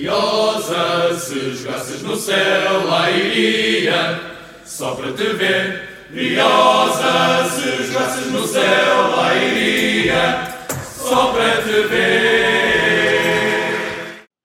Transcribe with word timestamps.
Briosa, 0.00 1.14
se 1.18 1.56
jogasses 1.56 2.00
no 2.02 2.16
céu, 2.16 2.86
lá 2.86 3.10
iria, 3.10 4.18
só 4.64 4.94
para 4.96 5.12
te 5.12 5.34
ver. 5.34 6.06
Briosa, 6.08 7.44
se 7.50 7.84
jogasses 7.84 8.32
no 8.32 8.46
céu, 8.46 9.10
lá 9.14 9.34
iria, 9.34 10.56
só 10.96 11.34
para 11.34 11.62
te 11.62 11.86
ver. 11.88 13.10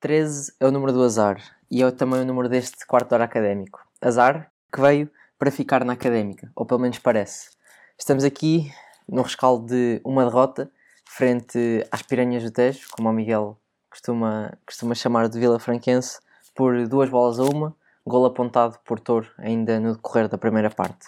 13 0.02 0.52
é 0.60 0.68
o 0.68 0.72
número 0.74 0.92
do 0.92 1.02
azar 1.02 1.42
e 1.72 1.82
é 1.82 1.90
também 1.90 2.20
o 2.20 2.26
número 2.26 2.50
deste 2.50 2.86
quarto 2.86 3.14
hora 3.14 3.24
académico. 3.24 3.80
Azar 4.02 4.52
que 4.74 4.82
veio 4.82 5.10
para 5.40 5.52
ficar 5.52 5.86
na 5.86 5.94
académica, 5.94 6.52
ou 6.54 6.66
pelo 6.66 6.82
menos 6.82 7.00
parece. 7.00 7.52
Estamos 7.98 8.26
aqui 8.26 8.70
no 9.08 9.22
rescaldo 9.22 9.68
de 9.68 10.02
uma 10.04 10.26
derrota 10.26 10.70
frente 11.06 11.88
às 11.90 12.02
Piranhas 12.02 12.44
do 12.44 12.52
Tejo, 12.52 12.90
como 12.92 13.08
o 13.08 13.14
Miguel 13.14 13.58
costuma, 13.96 14.58
costuma 14.66 14.94
chamar 14.94 15.30
de 15.30 15.40
Vila 15.40 15.58
Franquense, 15.58 16.20
por 16.54 16.86
duas 16.88 17.10
bolas 17.10 17.40
a 17.40 17.44
uma, 17.44 17.74
gol 18.06 18.26
apontado 18.26 18.78
por 18.86 19.00
Toro 19.00 19.28
ainda 19.38 19.80
no 19.80 19.94
decorrer 19.94 20.28
da 20.28 20.38
primeira 20.38 20.70
parte. 20.70 21.08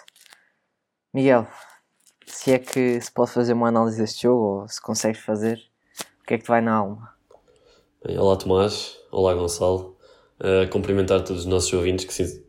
Miguel, 1.12 1.46
se 2.26 2.52
é 2.52 2.58
que 2.58 3.00
se 3.00 3.12
pode 3.12 3.30
fazer 3.30 3.52
uma 3.52 3.68
análise 3.68 3.98
deste 3.98 4.22
jogo, 4.22 4.62
ou 4.62 4.68
se 4.68 4.80
consegues 4.80 5.20
fazer, 5.20 5.60
o 6.22 6.26
que 6.26 6.34
é 6.34 6.38
que 6.38 6.44
te 6.44 6.48
vai 6.48 6.62
na 6.62 6.74
alma? 6.74 7.14
Bem, 8.04 8.18
olá 8.18 8.36
Tomás, 8.36 8.96
olá 9.10 9.34
Gonçalo, 9.34 9.96
uh, 10.40 10.68
cumprimentar 10.70 11.22
todos 11.22 11.42
os 11.42 11.46
nossos 11.46 11.72
ouvintes 11.72 12.06
que 12.06 12.14
sim, 12.14 12.42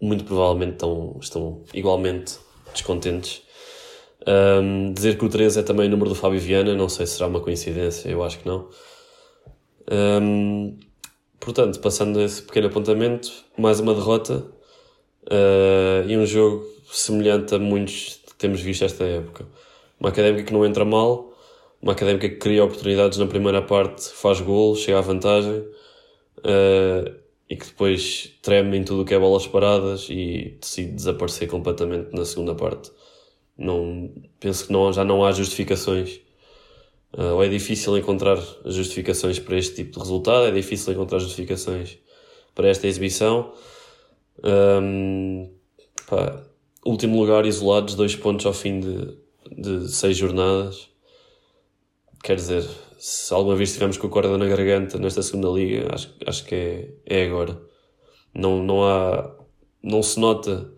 muito 0.00 0.24
provavelmente 0.24 0.72
estão, 0.72 1.18
estão 1.20 1.62
igualmente 1.74 2.38
descontentes. 2.72 3.42
Um, 4.26 4.94
dizer 4.94 5.18
que 5.18 5.24
o 5.24 5.28
13 5.28 5.60
é 5.60 5.62
também 5.62 5.86
o 5.86 5.90
número 5.90 6.08
do 6.08 6.14
Fábio 6.14 6.40
Viana, 6.40 6.74
não 6.74 6.88
sei 6.88 7.06
se 7.06 7.14
será 7.14 7.26
uma 7.26 7.40
coincidência, 7.40 8.08
eu 8.08 8.24
acho 8.24 8.38
que 8.38 8.48
não. 8.48 8.70
Um, 9.90 10.78
portanto, 11.38 11.80
passando 11.80 12.20
esse 12.20 12.42
pequeno 12.42 12.68
apontamento, 12.68 13.30
mais 13.56 13.80
uma 13.80 13.94
derrota 13.94 14.46
uh, 15.24 16.08
e 16.08 16.16
um 16.16 16.24
jogo 16.24 16.64
semelhante 16.90 17.54
a 17.54 17.58
muitos 17.58 18.20
que 18.26 18.34
temos 18.36 18.60
visto 18.60 18.84
esta 18.84 19.04
época. 19.04 19.46
Uma 19.98 20.08
académica 20.08 20.44
que 20.44 20.52
não 20.52 20.64
entra 20.64 20.84
mal, 20.84 21.32
uma 21.80 21.92
académica 21.92 22.28
que 22.28 22.36
cria 22.36 22.64
oportunidades 22.64 23.18
na 23.18 23.26
primeira 23.26 23.60
parte, 23.60 24.08
faz 24.10 24.40
gol, 24.40 24.74
chega 24.74 24.98
à 24.98 25.00
vantagem 25.02 25.58
uh, 25.58 27.14
e 27.48 27.56
que 27.56 27.66
depois 27.66 28.32
treme 28.42 28.78
em 28.78 28.84
tudo 28.84 29.02
o 29.02 29.04
que 29.04 29.14
é 29.14 29.18
bolas 29.18 29.46
paradas 29.46 30.08
e 30.08 30.56
decide 30.60 30.92
desaparecer 30.92 31.48
completamente 31.48 32.12
na 32.14 32.24
segunda 32.24 32.54
parte. 32.54 32.90
Não, 33.56 34.10
penso 34.40 34.66
que 34.66 34.72
não, 34.72 34.92
já 34.92 35.04
não 35.04 35.24
há 35.24 35.30
justificações. 35.30 36.20
Ou 37.16 37.44
é 37.44 37.48
difícil 37.48 37.96
encontrar 37.96 38.38
justificações 38.64 39.38
para 39.38 39.56
este 39.56 39.76
tipo 39.76 39.92
de 39.92 39.98
resultado, 40.00 40.46
é 40.46 40.50
difícil 40.50 40.92
encontrar 40.92 41.20
justificações 41.20 41.98
para 42.54 42.68
esta 42.68 42.88
exibição. 42.88 43.52
Um, 44.42 45.48
pá, 46.08 46.42
último 46.84 47.20
lugar, 47.20 47.46
isolados, 47.46 47.94
dois 47.94 48.16
pontos 48.16 48.44
ao 48.46 48.52
fim 48.52 48.80
de, 48.80 49.16
de 49.56 49.88
seis 49.88 50.16
jornadas. 50.16 50.88
Quer 52.22 52.36
dizer, 52.36 52.68
se 52.98 53.32
alguma 53.32 53.54
vez 53.54 53.68
estivermos 53.68 53.96
com 53.96 54.08
a 54.08 54.10
corda 54.10 54.36
na 54.36 54.46
garganta 54.46 54.98
nesta 54.98 55.22
segunda 55.22 55.48
liga, 55.48 55.94
acho, 55.94 56.12
acho 56.26 56.44
que 56.44 56.54
é, 56.54 56.94
é 57.06 57.26
agora. 57.26 57.60
Não, 58.34 58.60
não 58.60 58.82
há, 58.82 59.36
não 59.80 60.02
se 60.02 60.18
nota 60.18 60.72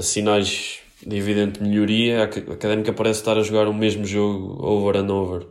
sinais 0.00 0.80
de 1.06 1.16
evidente 1.16 1.62
melhoria. 1.62 2.20
A 2.20 2.24
Académica 2.24 2.92
parece 2.92 3.20
estar 3.20 3.36
a 3.36 3.42
jogar 3.42 3.68
o 3.68 3.74
mesmo 3.74 4.04
jogo 4.04 4.64
over 4.64 4.96
and 4.96 5.12
over. 5.12 5.46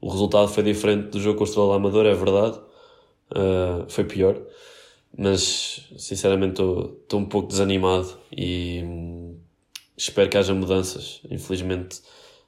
O 0.00 0.10
resultado 0.10 0.48
foi 0.48 0.62
diferente 0.62 1.10
do 1.10 1.20
jogo 1.20 1.38
com 1.38 1.44
o 1.44 1.46
Estrela 1.46 1.76
Amador, 1.76 2.06
é 2.06 2.14
verdade. 2.14 2.58
Uh, 3.30 3.88
foi 3.88 4.04
pior. 4.04 4.40
Mas, 5.16 5.88
sinceramente, 5.96 6.60
estou 6.62 7.20
um 7.20 7.24
pouco 7.24 7.48
desanimado 7.48 8.16
e 8.34 8.82
hum, 8.82 9.38
espero 9.96 10.28
que 10.28 10.38
haja 10.38 10.54
mudanças. 10.54 11.20
Infelizmente, 11.30 12.00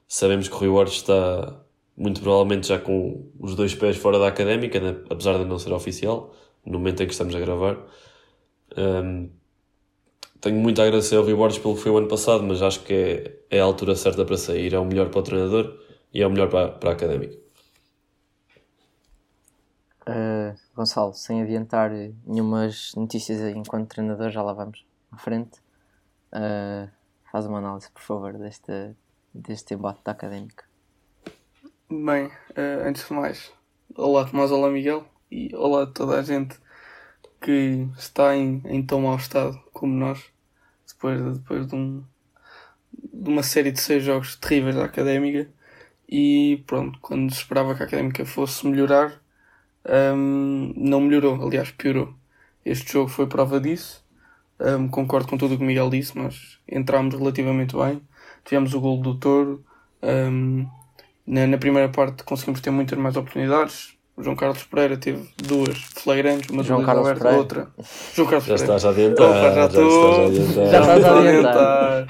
sabemos 0.07 0.47
que 0.47 0.55
o 0.55 0.57
Rui 0.57 0.69
Borges 0.69 0.95
está 0.95 1.61
muito 1.95 2.21
provavelmente 2.21 2.67
já 2.67 2.79
com 2.79 3.29
os 3.39 3.55
dois 3.55 3.73
pés 3.73 3.97
fora 3.97 4.19
da 4.19 4.27
académica, 4.27 4.79
né? 4.79 4.97
apesar 5.09 5.37
de 5.37 5.45
não 5.45 5.57
ser 5.57 5.71
oficial, 5.71 6.35
no 6.65 6.73
momento 6.79 7.01
em 7.03 7.07
que 7.07 7.13
estamos 7.13 7.33
a 7.35 7.39
gravar. 7.39 7.77
Um, 8.77 9.29
tenho 10.41 10.57
muito 10.59 10.81
a 10.81 10.85
agradecer 10.85 11.15
ao 11.15 11.25
Borges 11.25 11.59
pelo 11.59 11.75
que 11.75 11.81
foi 11.81 11.91
o 11.91 11.97
ano 11.97 12.07
passado, 12.07 12.43
mas 12.43 12.61
acho 12.61 12.83
que 12.83 12.93
é, 12.93 13.57
é 13.57 13.59
a 13.59 13.63
altura 13.63 13.95
certa 13.95 14.25
para 14.25 14.37
sair. 14.37 14.73
É 14.73 14.79
o 14.79 14.85
melhor 14.85 15.09
para 15.09 15.19
o 15.19 15.23
treinador 15.23 15.79
e 16.13 16.21
é 16.21 16.27
o 16.27 16.29
melhor 16.29 16.49
para, 16.49 16.69
para 16.69 16.89
a 16.91 16.93
académica. 16.93 17.37
Uh, 20.07 20.55
Gonçalo, 20.75 21.13
sem 21.13 21.41
adiantar 21.41 21.89
nenhumas 22.25 22.93
notícias 22.95 23.41
enquanto 23.55 23.89
treinador, 23.89 24.29
já 24.29 24.41
lá 24.43 24.53
vamos 24.53 24.85
à 25.11 25.17
frente. 25.17 25.59
Uh, 26.31 26.89
faz 27.31 27.47
uma 27.47 27.57
análise, 27.57 27.89
por 27.89 28.01
favor, 28.01 28.33
deste, 28.37 28.95
deste 29.33 29.73
embate 29.73 30.01
da 30.03 30.11
académica. 30.11 30.63
Bem, 31.89 32.27
uh, 32.27 32.85
antes 32.85 33.07
de 33.07 33.13
mais, 33.13 33.51
olá 33.95 34.25
Tomás, 34.25 34.51
olá 34.51 34.69
Miguel 34.69 35.05
e 35.31 35.55
olá 35.55 35.83
a 35.83 35.87
toda 35.87 36.19
a 36.19 36.21
gente 36.21 36.59
que 37.45 37.87
está 37.95 38.35
em, 38.35 38.59
em 38.65 38.81
tão 38.81 39.01
mau 39.01 39.15
estado 39.15 39.61
como 39.71 39.93
nós, 39.93 40.19
depois, 40.87 41.37
depois 41.37 41.67
de, 41.67 41.75
um, 41.75 42.03
de 43.13 43.29
uma 43.29 43.43
série 43.43 43.71
de 43.71 43.79
seis 43.79 44.03
jogos 44.03 44.35
terríveis 44.35 44.75
da 44.75 44.85
Académica. 44.85 45.47
E 46.09 46.63
pronto, 46.65 46.97
quando 46.99 47.31
se 47.31 47.37
esperava 47.37 47.75
que 47.75 47.83
a 47.83 47.85
Académica 47.85 48.25
fosse 48.25 48.65
melhorar, 48.65 49.21
um, 50.15 50.73
não 50.75 51.01
melhorou, 51.01 51.45
aliás, 51.45 51.69
piorou. 51.69 52.15
Este 52.65 52.93
jogo 52.93 53.09
foi 53.09 53.27
prova 53.27 53.59
disso. 53.59 54.03
Um, 54.59 54.87
concordo 54.87 55.27
com 55.27 55.37
tudo 55.37 55.53
o 55.53 55.57
que 55.57 55.63
o 55.63 55.67
Miguel 55.67 55.91
disse, 55.91 56.17
nós 56.17 56.59
entramos 56.67 57.13
relativamente 57.13 57.75
bem. 57.75 58.01
Tivemos 58.43 58.73
o 58.73 58.79
gol 58.79 59.01
do 59.03 59.19
Touro. 59.19 59.63
Um, 60.01 60.67
na, 61.27 61.45
na, 61.45 61.57
primeira 61.59 61.89
parte 61.89 62.23
conseguimos 62.23 62.59
ter 62.59 62.71
muitas 62.71 62.97
mais 62.97 63.15
oportunidades. 63.15 63.94
O 64.17 64.23
João 64.23 64.35
Carlos 64.35 64.63
Pereira 64.63 64.95
teve 64.97 65.27
duas 65.37 65.77
flagrantes, 65.77 66.49
uma 66.49 66.63
João 66.63 66.85
Carlos 66.85 67.05
aberta, 67.05 67.23
Pereira. 67.23 67.41
outra. 67.41 67.67
João 68.13 68.27
Carlos 68.29 68.45
Já 68.45 68.55
Pereira. 68.55 68.75
estás 68.75 68.85
a 68.85 68.89
adiantar. 68.89 69.29
Opa, 69.29 69.41
já 69.41 69.53
já 69.53 69.65
estou. 69.65 69.87
estás 69.89 70.17
a 70.17 70.25
adiantar. 70.25 70.71
Já 70.71 70.79
estás 70.79 71.03
a 71.05 71.19
adiantar. 71.19 72.07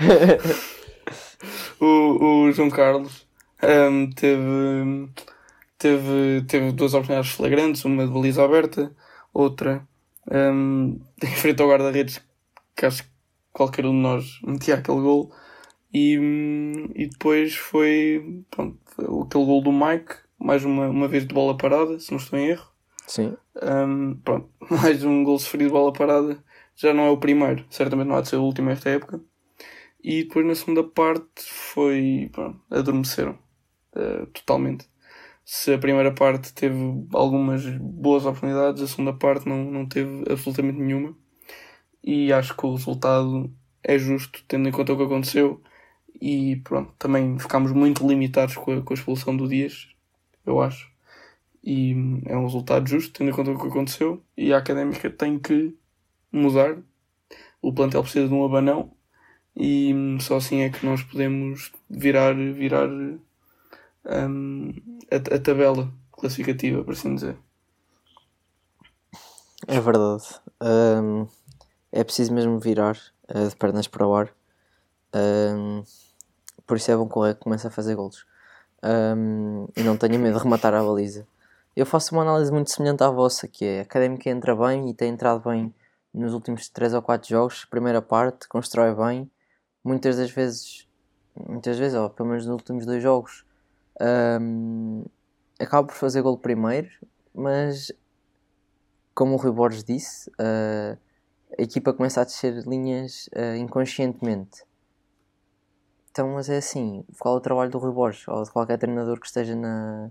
o, 1.82 2.46
o 2.46 2.52
João 2.52 2.70
Carlos 2.70 3.26
um, 3.64 4.10
teve, 4.12 5.10
teve, 5.80 6.44
teve 6.48 6.72
duas 6.74 6.94
oportunidades 6.94 7.32
flagrantes, 7.32 7.86
uma 7.86 8.06
de 8.06 8.14
baliza 8.14 8.44
aberta, 8.44 8.92
outra 9.34 9.88
um, 10.32 11.00
em 11.24 11.36
frente 11.36 11.62
ao 11.62 11.70
guarda-redes, 11.70 12.22
que 12.76 12.86
acho 12.86 13.04
que 13.04 13.10
qualquer 13.52 13.86
um 13.86 13.92
de 13.92 13.98
nós 13.98 14.40
metia 14.44 14.76
aquele 14.76 15.02
gol. 15.02 15.32
E, 15.94 16.20
hum, 16.20 16.90
e 16.94 17.08
depois 17.08 17.56
foi, 17.56 18.44
pronto, 18.52 18.78
foi 18.86 19.06
aquele 19.06 19.46
gol 19.46 19.64
do 19.64 19.72
Mike, 19.72 20.16
mais 20.40 20.64
uma, 20.64 20.88
uma 20.90 21.08
vez 21.08 21.26
de 21.26 21.34
bola 21.34 21.58
parada, 21.58 22.00
se 22.00 22.12
não 22.12 22.18
estou 22.18 22.38
em 22.38 22.48
erro. 22.48 22.68
Sim. 23.08 23.36
Um, 23.62 24.16
pronto, 24.24 24.50
mais 24.70 25.04
um 25.04 25.24
gol 25.24 25.40
sofrido 25.40 25.68
de 25.68 25.74
bola 25.74 25.94
parada. 25.94 26.44
Já 26.76 26.94
não 26.94 27.06
é 27.06 27.10
o 27.10 27.18
primeiro, 27.18 27.66
certamente 27.70 28.08
não 28.08 28.16
há 28.16 28.22
de 28.22 28.30
ser 28.30 28.36
o 28.38 28.44
último 28.44 28.70
esta 28.70 28.90
época. 28.90 29.22
E 30.04 30.24
depois 30.24 30.46
na 30.46 30.56
segunda 30.56 30.84
parte 30.84 31.44
foi. 31.44 32.30
Pronto, 32.32 32.62
adormeceram 32.70 33.38
uh, 33.96 34.26
totalmente. 34.28 34.88
Se 35.44 35.74
a 35.74 35.78
primeira 35.78 36.12
parte 36.12 36.54
teve 36.54 36.78
algumas 37.14 37.66
boas 37.78 38.26
oportunidades, 38.26 38.82
a 38.82 38.88
segunda 38.88 39.14
parte 39.14 39.48
não, 39.48 39.64
não 39.72 39.88
teve 39.88 40.24
absolutamente 40.30 40.80
nenhuma. 40.80 41.16
E 42.04 42.32
acho 42.34 42.56
que 42.56 42.66
o 42.66 42.76
resultado 42.76 43.52
é 43.84 43.98
justo, 43.98 44.44
tendo 44.48 44.68
em 44.68 44.72
conta 44.72 44.94
o 44.94 44.98
que 44.98 45.04
aconteceu. 45.04 45.62
E 46.22 46.58
pronto, 46.58 46.94
também 46.98 47.38
ficámos 47.40 47.72
muito 47.72 48.08
limitados 48.08 48.56
com 48.56 48.74
a, 48.74 48.82
com 48.82 48.94
a 48.94 48.96
expulsão 48.96 49.36
do 49.36 49.48
Dias, 49.48 49.88
eu 50.46 50.62
acho 50.62 50.96
e 51.66 51.94
é 52.26 52.38
um 52.38 52.46
resultado 52.46 52.88
justo, 52.88 53.12
tendo 53.12 53.32
em 53.32 53.34
conta 53.34 53.50
o 53.50 53.60
que 53.60 53.68
aconteceu. 53.68 54.24
E 54.38 54.54
a 54.54 54.60
académica 54.60 55.10
tem 55.10 55.40
que 55.40 55.76
mudar. 56.32 56.78
O 57.60 57.74
plantel 57.74 58.04
precisa 58.04 58.28
de 58.28 58.34
um 58.34 58.46
abanão 58.46 58.92
e 59.56 59.92
só 60.22 60.38
assim 60.38 60.62
é 60.62 60.70
que 60.70 60.86
nós 60.86 61.02
podemos 61.02 61.72
virar, 61.90 62.36
virar 62.36 62.88
um, 62.88 63.20
a, 65.10 65.16
a, 65.16 65.40
tabela 65.40 65.92
classificativa, 66.12 66.84
por 66.84 66.94
assim 66.94 67.16
dizer. 67.16 67.36
É 69.68 69.80
verdade. 69.80 70.24
Um, 70.62 71.28
é 71.92 72.04
preciso 72.04 72.32
mesmo 72.32 72.60
virar 72.60 72.96
uh, 73.34 73.50
de 73.50 73.56
pernas 73.56 73.88
para 73.88 74.06
o 74.06 74.14
ar. 74.14 74.32
Um, 75.16 75.84
por 76.68 76.78
isso 76.78 76.92
é 76.92 76.96
bom 76.96 77.08
que 77.08 77.18
o 77.18 77.24
Rec 77.24 77.40
comece 77.40 77.66
a 77.66 77.72
fazer 77.72 77.96
golos. 78.86 79.70
e 79.76 79.84
não 79.84 79.98
tenha 79.98 80.18
medo 80.20 80.38
de 80.38 80.44
rematar 80.44 80.74
a 80.74 80.84
baliza. 80.84 81.28
Eu 81.76 81.86
faço 81.86 82.16
uma 82.16 82.22
análise 82.22 82.52
muito 82.52 82.72
semelhante 82.72 83.04
à 83.04 83.10
vossa, 83.10 83.48
que 83.48 83.66
é 83.66 83.80
a 83.80 83.82
Académica 83.82 84.30
entra 84.30 84.56
bem 84.56 84.90
e 84.90 84.94
tem 84.94 85.12
entrado 85.12 85.42
bem 85.50 85.74
nos 86.14 86.34
últimos 86.34 86.70
3 86.70 86.94
ou 86.94 87.02
4 87.02 87.28
jogos, 87.28 87.66
primeira 87.66 88.02
parte, 88.02 88.48
constrói 88.48 88.96
bem, 88.96 89.30
muitas 89.84 90.16
das 90.16 90.32
vezes, 90.32 90.88
muitas 91.36 91.78
vezes, 91.78 91.98
ou 91.98 92.10
pelo 92.10 92.30
menos 92.30 92.46
nos 92.46 92.54
últimos 92.54 92.86
dois 92.86 93.04
jogos, 93.04 93.46
um, 94.42 95.04
acaba 95.60 95.88
por 95.88 95.96
fazer 95.96 96.22
gol 96.22 96.38
primeiro, 96.38 96.90
mas 97.34 97.92
como 99.14 99.34
o 99.34 99.38
Rui 99.38 99.52
Borges 99.52 99.84
disse, 99.84 100.30
uh, 100.32 100.98
a 101.58 101.62
equipa 101.62 101.94
começa 101.94 102.22
a 102.22 102.24
descer 102.24 102.66
linhas 102.66 103.30
uh, 103.34 103.56
inconscientemente. 103.58 104.64
Então, 106.16 106.30
mas 106.30 106.50
é 106.50 106.56
assim, 106.56 107.04
qual 107.20 107.36
é 107.36 107.38
o 107.40 107.42
trabalho 107.42 107.70
do 107.70 107.78
Rui 107.78 107.92
Borges 107.92 108.26
ou 108.30 108.42
de 108.42 108.50
qualquer 108.50 108.78
treinador 108.78 109.20
que 109.20 109.28
esteja 109.28 109.54
na, 109.54 110.10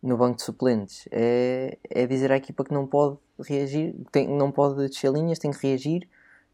no 0.00 0.16
banco 0.16 0.36
de 0.36 0.44
suplentes? 0.44 1.08
É, 1.10 1.76
é 1.90 2.06
dizer 2.06 2.30
à 2.30 2.36
equipa 2.36 2.62
que 2.62 2.72
não 2.72 2.86
pode 2.86 3.18
reagir, 3.40 3.96
tem, 4.12 4.28
não 4.28 4.52
pode 4.52 4.76
descer 4.76 5.10
linhas, 5.10 5.40
tem 5.40 5.50
que 5.50 5.66
reagir, 5.66 6.08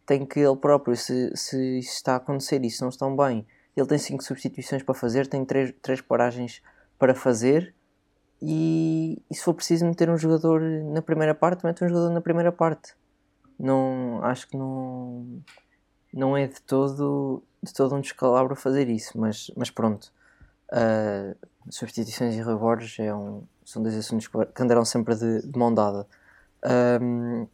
tem 0.06 0.24
que 0.24 0.40
ele 0.40 0.56
próprio, 0.56 0.96
se, 0.96 1.30
se 1.36 1.78
isso 1.78 1.92
está 1.92 2.14
a 2.14 2.16
acontecer 2.16 2.64
e 2.64 2.70
se 2.70 2.80
não 2.80 2.88
estão 2.88 3.14
bem, 3.14 3.46
ele 3.76 3.86
tem 3.86 3.98
cinco 3.98 4.24
substituições 4.24 4.82
para 4.82 4.94
fazer, 4.94 5.26
tem 5.26 5.44
três, 5.44 5.74
três 5.82 6.00
paragens 6.00 6.62
para 6.98 7.14
fazer 7.14 7.74
e, 8.40 9.22
e 9.30 9.34
se 9.34 9.42
for 9.42 9.52
preciso 9.52 9.84
meter 9.84 10.08
um 10.08 10.16
jogador 10.16 10.58
na 10.62 11.02
primeira 11.02 11.34
parte, 11.34 11.66
mete 11.66 11.84
um 11.84 11.88
jogador 11.88 12.14
na 12.14 12.22
primeira 12.22 12.50
parte. 12.50 12.94
Não, 13.58 14.24
acho 14.24 14.48
que 14.48 14.56
não, 14.56 15.42
não 16.14 16.34
é 16.34 16.46
de 16.46 16.62
todo, 16.62 17.42
de 17.66 17.74
todo 17.74 17.94
um 17.94 18.00
descalabro 18.00 18.56
fazer 18.56 18.88
isso, 18.88 19.18
mas, 19.18 19.50
mas 19.56 19.70
pronto. 19.70 20.12
Uh, 20.72 21.36
substituições 21.70 22.34
e 22.34 22.42
rebordes 22.42 22.98
é 22.98 23.14
um, 23.14 23.44
são 23.64 23.82
dois 23.82 23.96
assuntos 23.96 24.28
que 24.28 24.62
andarão 24.62 24.84
sempre 24.84 25.14
de, 25.14 25.42
de 25.42 25.58
mão 25.58 25.72
dada. 25.72 26.06
Um, 27.00 27.46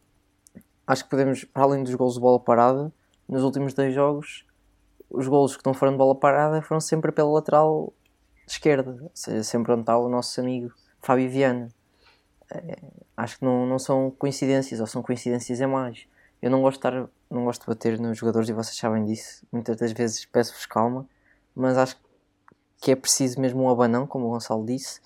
acho 0.85 1.03
que 1.03 1.09
podemos, 1.09 1.43
para 1.43 1.63
além 1.63 1.83
dos 1.83 1.93
gols 1.95 2.15
de 2.15 2.19
bola 2.19 2.39
parada, 2.39 2.91
nos 3.27 3.43
últimos 3.43 3.73
dois 3.73 3.93
jogos, 3.93 4.45
os 5.09 5.27
gols 5.27 5.57
que 5.57 5.65
não 5.65 5.73
foram 5.73 5.93
de 5.93 5.97
bola 5.97 6.15
parada 6.15 6.61
foram 6.61 6.79
sempre 6.79 7.11
pela 7.11 7.29
lateral 7.29 7.93
esquerda, 8.47 8.97
ou 9.01 9.11
seja, 9.13 9.43
sempre 9.43 9.71
onde 9.71 9.81
está 9.81 9.97
o 9.97 10.09
nosso 10.09 10.39
amigo 10.39 10.71
Fábio 10.99 11.29
Viana. 11.29 11.69
É, 12.51 12.77
acho 13.15 13.39
que 13.39 13.45
não, 13.45 13.65
não 13.65 13.79
são 13.79 14.11
coincidências, 14.11 14.79
ou 14.79 14.87
são 14.87 15.01
coincidências 15.01 15.61
a 15.61 15.67
mais. 15.67 16.07
Eu 16.41 16.51
não 16.51 16.61
gosto 16.61 16.81
de, 16.81 16.87
estar, 16.87 17.09
não 17.33 17.45
gosto 17.45 17.61
de 17.61 17.67
bater 17.67 17.99
nos 17.99 18.17
jogadores 18.17 18.47
e 18.49 18.53
vocês 18.53 18.77
sabem 18.77 19.03
disso. 19.05 19.45
Muitas 19.51 19.77
das 19.77 19.91
vezes 19.91 20.25
peço-vos 20.25 20.65
calma, 20.65 21.07
mas 21.55 21.77
acho 21.77 21.97
que 22.79 22.91
é 22.91 22.95
preciso 22.95 23.39
mesmo 23.39 23.63
um 23.63 23.69
abanão, 23.69 24.05
como 24.05 24.27
o 24.27 24.29
Gonçalo 24.29 24.65
disse. 24.65 25.01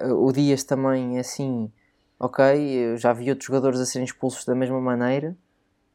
O 0.00 0.30
Dias 0.32 0.62
também 0.64 1.16
é 1.16 1.20
assim, 1.20 1.72
ok, 2.18 2.44
eu 2.44 2.96
já 2.96 3.12
vi 3.12 3.30
outros 3.30 3.46
jogadores 3.46 3.80
a 3.80 3.86
serem 3.86 4.04
expulsos 4.04 4.44
da 4.44 4.54
mesma 4.54 4.80
maneira. 4.80 5.36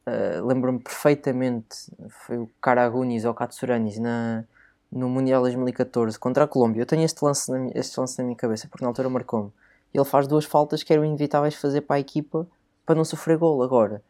Uh, 0.05 0.45
Lembro-me 0.45 0.79
perfeitamente, 0.79 1.91
foi 2.09 2.37
o 2.37 2.49
Karagunis 2.61 3.23
ou 3.23 3.33
Katsuranis 3.33 3.99
na, 3.99 4.43
no 4.91 5.07
Mundial 5.09 5.41
2014 5.41 6.19
contra 6.19 6.43
a 6.43 6.47
Colômbia. 6.47 6.81
Eu 6.81 6.85
tenho 6.85 7.03
este 7.03 7.23
lance 7.23 7.49
na, 7.51 7.69
este 7.73 7.99
lance 7.99 8.17
na 8.17 8.25
minha 8.25 8.35
cabeça, 8.35 8.67
porque 8.67 8.83
na 8.83 8.89
altura 8.89 9.09
marcou-me. 9.09 9.51
Ele 9.93 10.05
faz 10.05 10.27
duas 10.27 10.45
faltas 10.45 10.83
que 10.83 10.91
eram 10.91 11.05
inevitáveis 11.05 11.55
fazer 11.55 11.81
para 11.81 11.97
a 11.97 11.99
equipa 11.99 12.47
para 12.85 12.95
não 12.95 13.05
sofrer 13.05 13.37
gol. 13.37 13.61
Agora, 13.63 14.01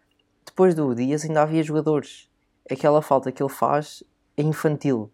depois 0.54 0.76
do 0.76 0.94
Dias 0.94 1.26
ainda 1.26 1.42
havia 1.42 1.64
jogadores. 1.64 2.30
Aquela 2.70 3.02
falta 3.02 3.32
que 3.32 3.42
ele 3.42 3.50
faz 3.50 4.04
é 4.38 4.44
infantil. 4.44 5.10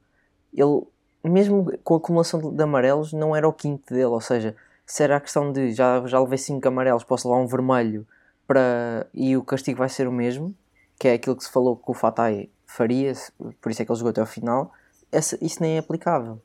Ele, 0.53 0.83
mesmo 1.23 1.71
com 1.81 1.93
a 1.93 1.97
acumulação 1.97 2.53
de 2.53 2.61
amarelos, 2.61 3.13
não 3.13 3.33
era 3.33 3.47
o 3.47 3.53
quinto 3.53 3.93
dele. 3.93 4.05
Ou 4.05 4.19
seja, 4.21 4.53
se 4.85 5.01
era 5.01 5.15
a 5.15 5.21
questão 5.21 5.53
de 5.53 5.71
já, 5.71 6.05
já 6.05 6.19
levei 6.19 6.37
5 6.37 6.67
amarelos, 6.67 7.05
posso 7.05 7.29
levar 7.29 7.41
um 7.41 7.47
vermelho 7.47 8.05
para... 8.45 9.07
e 9.13 9.37
o 9.37 9.43
castigo 9.43 9.79
vai 9.79 9.87
ser 9.87 10.07
o 10.07 10.11
mesmo, 10.11 10.53
que 10.99 11.07
é 11.07 11.13
aquilo 11.13 11.37
que 11.37 11.43
se 11.45 11.51
falou 11.51 11.77
que 11.77 11.89
o 11.89 11.93
Fatai 11.93 12.49
faria, 12.65 13.13
por 13.61 13.71
isso 13.71 13.81
é 13.81 13.85
que 13.85 13.91
ele 13.91 13.97
jogou 13.97 14.11
até 14.11 14.21
ao 14.21 14.27
final 14.27 14.71
essa, 15.11 15.37
isso 15.43 15.61
nem 15.61 15.75
é 15.75 15.79
aplicável. 15.79 16.41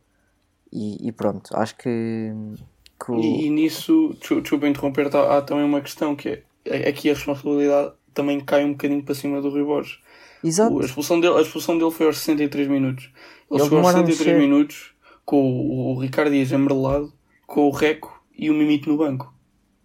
E, 0.73 1.09
e 1.09 1.13
pronto, 1.13 1.57
acho 1.57 1.77
que. 1.77 2.33
que 2.99 3.13
o... 3.13 3.21
e, 3.21 3.47
e, 3.47 3.51
nisso, 3.51 4.17
desculpa 4.21 4.67
interromper, 4.67 5.15
há, 5.15 5.39
há, 5.39 5.43
também 5.43 5.65
uma 5.65 5.81
questão 5.81 6.17
que 6.17 6.43
é 6.65 6.89
aqui 6.89 7.11
a 7.11 7.15
responsabilidade 7.15 7.93
também 8.15 8.41
cai 8.41 8.65
um 8.65 8.73
bocadinho 8.73 9.03
para 9.03 9.15
cima 9.15 9.41
do 9.43 9.51
Rui 9.51 9.65
Borges. 9.65 9.99
Exato. 10.43 10.79
a, 10.79 10.85
expulsão 10.85 11.21
dele, 11.21 11.39
a 11.39 11.41
expulsão 11.41 11.79
dele 11.79 11.91
foi 11.91 12.07
aos 12.07 12.19
63 12.19 12.69
minutos. 12.69 13.11
Ele, 13.51 13.61
Ele 13.61 13.65
chegou 13.65 13.79
aos 13.81 13.93
63 13.93 14.39
minutos 14.39 14.95
com 15.25 15.37
o, 15.37 15.95
o 15.95 15.99
Ricardo 15.99 16.31
Dias 16.31 16.53
amarelado, 16.53 17.13
com 17.47 17.67
o 17.67 17.71
Reco 17.71 18.23
e 18.37 18.51
o 18.51 18.55
Mimito 18.55 18.89
no 18.91 18.97
banco. 18.97 19.33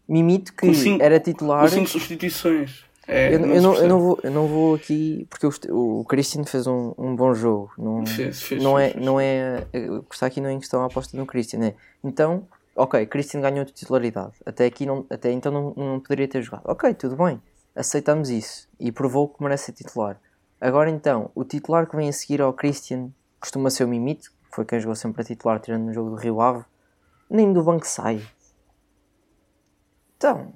Mimito 0.08 0.54
que 0.54 0.74
cinco, 0.74 1.04
era 1.04 1.20
titular. 1.20 1.62
Com 1.62 1.70
5 1.70 1.88
substituições. 1.88 2.84
É, 3.08 3.34
eu, 3.34 3.40
não, 3.40 3.48
eu, 3.48 3.62
não, 3.62 3.76
eu, 3.76 3.88
não 3.88 4.00
vou, 4.00 4.20
eu 4.24 4.31
não 4.31 4.48
vou 4.48 4.76
aqui 4.76 5.26
porque 5.30 5.48
o, 5.48 6.00
o 6.02 6.06
Christian 6.06 6.44
fez 6.44 6.68
um, 6.68 6.94
um 6.98 7.16
bom 7.16 7.34
jogo. 7.34 7.72
Não, 7.78 8.06
fez, 8.06 8.42
fez, 8.42 8.62
não, 8.62 8.78
é, 8.78 8.92
fez, 8.92 9.04
não 9.04 9.20
é. 9.20 9.66
O 9.90 10.04
que 10.04 10.14
está 10.14 10.28
aqui 10.28 10.40
não 10.40 10.50
é 10.50 10.54
em 10.54 10.60
questão 10.60 10.84
a 10.84 10.86
aposta 10.86 11.18
no 11.18 11.26
Christian. 11.26 11.64
É. 11.64 11.74
Então, 12.04 12.48
ok, 12.76 13.06
Christian 13.08 13.42
ganhou 13.42 13.66
titularidade. 13.66 14.34
Até, 14.46 14.66
aqui 14.66 14.86
não, 14.86 15.06
até 15.10 15.31
então 15.31 15.52
não, 15.52 15.74
não 15.76 16.00
poderia 16.00 16.28
ter 16.28 16.44
jogado. 16.44 16.64
Ok, 16.66 16.94
tudo 16.94 17.16
bem. 17.16 17.42
Aceitamos 17.75 18.30
isso. 18.30 18.68
E 18.80 18.92
provou 18.92 19.30
que 19.30 19.42
merece 19.42 19.66
ser 19.66 19.74
titular. 19.74 20.19
Agora 20.60 20.89
então, 20.89 21.31
o 21.33 21.44
titular 21.44 21.88
que 21.88 21.95
vem 21.95 22.10
a 22.10 22.13
seguir 22.13 22.42
ao 22.42 22.54
Christian 22.54 23.10
costuma 23.39 23.69
ser 23.69 23.86
o 23.86 23.88
Mimito, 23.88 24.31
que 24.31 24.56
foi 24.56 24.66
quem 24.66 24.80
jogou 24.80 24.95
sempre 24.95 25.21
a 25.21 25.25
titular, 25.25 25.60
tirando 25.60 25.83
no 25.83 25.94
jogo 25.94 26.10
do 26.10 26.16
Rio 26.16 26.42
Ave. 26.42 26.66
Nem 27.30 27.54
do 27.54 27.63
banco 27.63 27.88
sai. 27.88 28.21
Então, 30.18 30.54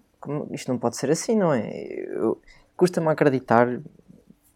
isto 0.51 0.71
não 0.71 0.77
pode 0.77 0.97
ser 0.97 1.09
assim, 1.09 1.35
não 1.37 1.53
é? 1.53 1.97
Custa-me 2.75 3.07
acreditar 3.07 3.79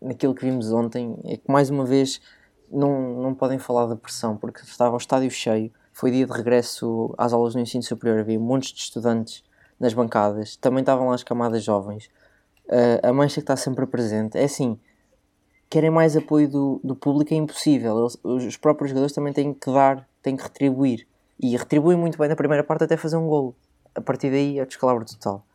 naquilo 0.01 0.35
que 0.35 0.45
vimos 0.45 0.71
ontem, 0.71 1.17
é 1.25 1.37
que 1.37 1.49
mais 1.51 1.69
uma 1.69 1.85
vez 1.85 2.21
não, 2.69 3.21
não 3.21 3.33
podem 3.33 3.57
falar 3.57 3.85
da 3.85 3.95
pressão, 3.95 4.37
porque 4.37 4.61
estava 4.61 4.93
o 4.93 4.97
estádio 4.97 5.31
cheio, 5.31 5.71
foi 5.93 6.11
dia 6.11 6.25
de 6.25 6.31
regresso 6.31 7.13
às 7.17 7.33
aulas 7.33 7.55
no 7.55 7.61
ensino 7.61 7.83
superior, 7.83 8.19
havia 8.19 8.39
montes 8.39 8.71
de 8.71 8.81
estudantes 8.81 9.43
nas 9.79 9.93
bancadas, 9.93 10.55
também 10.55 10.81
estavam 10.81 11.07
lá 11.07 11.15
as 11.15 11.23
camadas 11.23 11.63
jovens, 11.63 12.09
a 13.03 13.13
mancha 13.13 13.35
que 13.35 13.39
está 13.41 13.55
sempre 13.55 13.85
presente, 13.85 14.37
é 14.37 14.43
assim, 14.43 14.79
querem 15.69 15.89
mais 15.89 16.15
apoio 16.15 16.49
do, 16.49 16.81
do 16.83 16.95
público 16.95 17.33
é 17.33 17.37
impossível, 17.37 17.99
Eles, 17.99 18.17
os 18.23 18.57
próprios 18.57 18.89
jogadores 18.89 19.13
também 19.13 19.33
têm 19.33 19.53
que 19.53 19.71
dar, 19.71 20.07
têm 20.21 20.35
que 20.35 20.43
retribuir, 20.43 21.07
e 21.39 21.55
retribuem 21.55 21.97
muito 21.97 22.17
bem 22.17 22.27
na 22.27 22.35
primeira 22.35 22.63
parte 22.63 22.83
até 22.83 22.97
fazer 22.97 23.17
um 23.17 23.27
golo, 23.27 23.55
a 23.95 24.01
partir 24.01 24.29
daí 24.29 24.59
é 24.59 24.65
descalabro 24.65 25.05
total. 25.05 25.45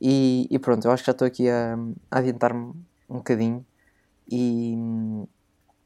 E, 0.00 0.46
e, 0.50 0.58
pronto, 0.58 0.86
eu 0.86 0.92
acho 0.92 1.02
que 1.02 1.08
já 1.08 1.12
estou 1.12 1.26
aqui 1.26 1.48
a, 1.48 1.76
a 2.10 2.18
adiantar-me 2.18 2.72
um 3.08 3.16
bocadinho. 3.16 3.64
E, 4.30 4.74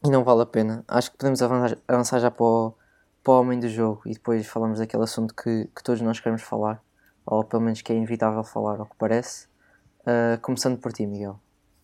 e, 0.05 0.11
não 0.11 0.25
vale 0.25 0.43
a 0.43 0.47
pena. 0.47 0.85
Acho 0.87 1.11
que 1.11 1.17
podemos 1.17 1.41
avançar, 1.43 1.79
avançar 1.89 2.19
já 2.19 2.31
para 2.31 2.45
o, 2.45 2.75
para 3.23 3.33
o 3.33 3.41
homem 3.41 3.59
do 3.59 3.69
jogo. 3.69 4.03
E 4.07 4.13
depois 4.13 4.47
falamos 4.47 4.79
daquele 4.79 5.05
assunto 5.05 5.35
que, 5.35 5.69
que 5.75 5.83
todos 5.83 6.03
nós 6.03 6.21
queremos 6.21 6.43
falar, 6.43 6.83
ou 7.25 7.43
pelo 7.45 7.63
menos 7.63 7.81
que 7.81 7.93
é 7.93 7.97
inevitável 7.97 8.45
falar, 8.45 8.81
ao 8.81 8.87
que 8.87 8.97
parece. 8.99 9.49
Uh, 10.03 10.41
começando 10.41 10.79
por 10.79 10.93
ti, 10.93 11.07
Miguel. 11.07 11.39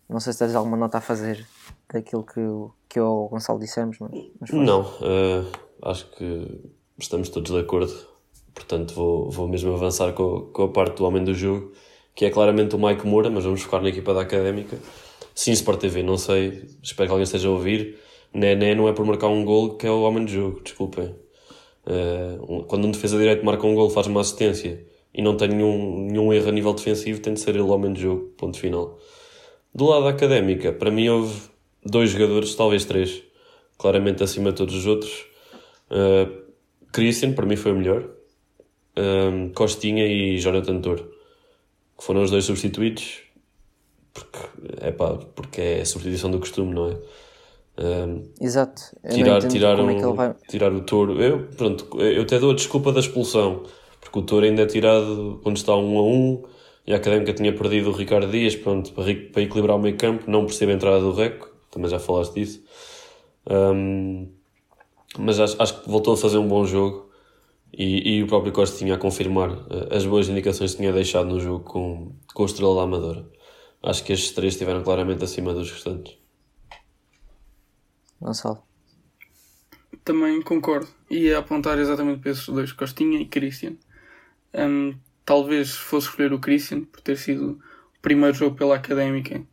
Não 0.07 0.19
sei 0.19 0.33
se 0.33 0.39
tens 0.39 0.55
alguma 0.55 0.75
nota 0.75 0.97
a 0.97 1.01
fazer 1.01 1.45
daquilo 1.91 2.23
que, 2.23 2.41
que 2.89 2.99
eu 2.99 3.05
ou 3.05 3.25
o 3.25 3.29
Gonçalo 3.29 3.59
dissemos, 3.59 3.97
mas, 3.99 4.11
mas 4.39 4.49
Não, 4.51 4.81
uh, 4.81 5.45
acho 5.83 6.09
que 6.11 6.71
estamos 6.97 7.29
todos 7.29 7.51
de 7.51 7.59
acordo, 7.59 7.93
portanto 8.53 8.93
vou, 8.93 9.29
vou 9.29 9.47
mesmo 9.47 9.73
avançar 9.73 10.13
com, 10.13 10.49
com 10.51 10.63
a 10.63 10.67
parte 10.67 10.97
do 10.97 11.05
homem 11.05 11.23
do 11.23 11.33
jogo 11.33 11.71
que 12.19 12.25
é 12.25 12.29
claramente 12.29 12.75
o 12.75 12.77
Mike 12.77 13.07
Moura, 13.07 13.29
mas 13.29 13.45
vamos 13.45 13.61
focar 13.61 13.81
na 13.81 13.87
equipa 13.87 14.13
da 14.13 14.23
Académica. 14.23 14.77
Sim, 15.33 15.53
Sport 15.53 15.79
TV, 15.79 16.03
não 16.03 16.17
sei, 16.17 16.67
espero 16.83 17.07
que 17.07 17.11
alguém 17.13 17.23
esteja 17.23 17.47
a 17.47 17.51
ouvir. 17.51 17.97
Nené 18.33 18.75
não 18.75 18.89
é 18.89 18.91
por 18.91 19.05
marcar 19.05 19.27
um 19.27 19.45
gol 19.45 19.77
que 19.77 19.87
é 19.87 19.89
o 19.89 20.01
homem 20.01 20.25
de 20.25 20.33
jogo, 20.33 20.59
desculpem. 20.61 21.15
Uh, 21.87 22.65
quando 22.65 22.85
um 22.85 22.91
defesa 22.91 23.17
direito 23.17 23.45
marca 23.45 23.65
um 23.65 23.73
gol, 23.73 23.89
faz 23.89 24.07
uma 24.07 24.19
assistência 24.19 24.85
e 25.13 25.21
não 25.21 25.35
tem 25.35 25.49
nenhum, 25.49 26.07
nenhum 26.07 26.33
erro 26.33 26.49
a 26.49 26.51
nível 26.51 26.73
defensivo, 26.73 27.21
tem 27.21 27.33
de 27.33 27.39
ser 27.39 27.51
ele 27.51 27.61
o 27.61 27.67
homem 27.69 27.93
de 27.93 28.01
jogo, 28.01 28.33
ponto 28.37 28.57
final. 28.57 28.99
Do 29.73 29.85
lado 29.85 30.03
da 30.03 30.09
Académica, 30.09 30.73
para 30.73 30.91
mim 30.91 31.09
houve 31.09 31.41
dois 31.85 32.09
jogadores, 32.11 32.55
talvez 32.55 32.85
três, 32.85 33.23
claramente 33.77 34.23
acima 34.23 34.51
de 34.51 34.57
todos 34.57 34.75
os 34.75 34.85
outros. 34.85 35.25
Uh, 35.89 36.49
Christian, 36.91 37.33
para 37.33 37.45
mim 37.45 37.55
foi 37.55 37.71
o 37.71 37.75
melhor. 37.75 38.03
Uh, 38.97 39.49
Costinha 39.53 40.05
e 40.05 40.37
Jonathan 40.37 40.81
Toro 40.81 41.19
que 41.99 42.05
foram 42.05 42.21
os 42.21 42.31
dois 42.31 42.45
substituídos, 42.45 43.19
porque 44.13 44.39
é, 44.79 44.91
pá, 44.91 45.17
porque 45.35 45.61
é 45.61 45.81
a 45.81 45.85
substituição 45.85 46.31
do 46.31 46.39
costume, 46.39 46.73
não 46.73 46.89
é? 46.89 46.97
Um, 47.81 48.23
Exato. 48.41 48.81
Eu 49.03 49.13
tirar, 49.13 49.47
tirar, 49.47 49.79
um, 49.79 49.89
é 49.89 50.13
vai... 50.13 50.35
tirar 50.49 50.73
o 50.73 50.81
touro. 50.81 51.21
Eu, 51.21 51.47
pronto, 51.57 52.01
eu 52.01 52.23
até 52.23 52.39
dou 52.39 52.51
a 52.51 52.55
desculpa 52.55 52.91
da 52.91 53.01
expulsão, 53.01 53.63
porque 53.99 54.19
o 54.19 54.21
touro 54.21 54.45
ainda 54.45 54.63
é 54.63 54.65
tirado 54.65 55.39
quando 55.43 55.57
está 55.57 55.75
um 55.75 55.97
a 55.97 56.03
um 56.03 56.43
e 56.85 56.93
a 56.93 56.97
académica 56.97 57.33
tinha 57.33 57.53
perdido 57.53 57.89
o 57.89 57.93
Ricardo 57.93 58.31
Dias, 58.31 58.55
pronto, 58.55 58.91
para, 58.93 59.13
para 59.31 59.41
equilibrar 59.41 59.77
o 59.77 59.79
meio 59.79 59.97
campo, 59.97 60.29
não 60.29 60.45
percebe 60.45 60.71
a 60.71 60.75
entrada 60.75 60.99
do 60.99 61.11
Reco, 61.11 61.49
também 61.69 61.89
já 61.89 61.99
falaste 61.99 62.33
disso. 62.33 62.63
Um, 63.47 64.31
mas 65.17 65.39
acho, 65.39 65.61
acho 65.61 65.81
que 65.81 65.89
voltou 65.89 66.13
a 66.13 66.17
fazer 66.17 66.37
um 66.37 66.47
bom 66.47 66.65
jogo 66.65 67.09
e, 67.73 68.17
e 68.17 68.23
o 68.23 68.27
próprio 68.27 68.51
Costa 68.51 68.77
tinha 68.77 68.95
a 68.95 68.97
confirmar 68.97 69.51
uh, 69.51 69.95
as 69.95 70.05
boas 70.05 70.27
indicações 70.29 70.71
que 70.71 70.77
tinha 70.77 70.91
deixado 70.91 71.29
no 71.29 71.39
jogo 71.39 71.63
com, 71.63 72.11
com 72.33 72.43
o 72.43 72.45
Estrela 72.45 72.75
da 72.75 72.81
Amadora. 72.83 73.25
Acho 73.81 74.03
que 74.03 74.13
estes 74.13 74.31
três 74.31 74.53
estiveram 74.53 74.83
claramente 74.83 75.23
acima 75.23 75.53
dos 75.53 75.71
restantes. 75.71 76.17
Gonçalo. 78.19 78.63
Também 80.03 80.41
concordo. 80.41 80.87
Ia 81.09 81.39
apontar 81.39 81.79
exatamente 81.79 82.19
para 82.19 82.31
esses 82.31 82.47
dois, 82.47 82.71
Costinha 82.71 83.19
e 83.19 83.25
Christian. 83.25 83.75
Um, 84.53 84.95
talvez 85.25 85.75
fosse 85.75 86.07
escolher 86.07 86.33
o 86.33 86.39
Christian 86.39 86.85
por 86.85 87.01
ter 87.01 87.17
sido 87.17 87.59
primeiro 88.01 88.35
jogo 88.35 88.55
pela 88.55 88.75
Académica, 88.75 89.43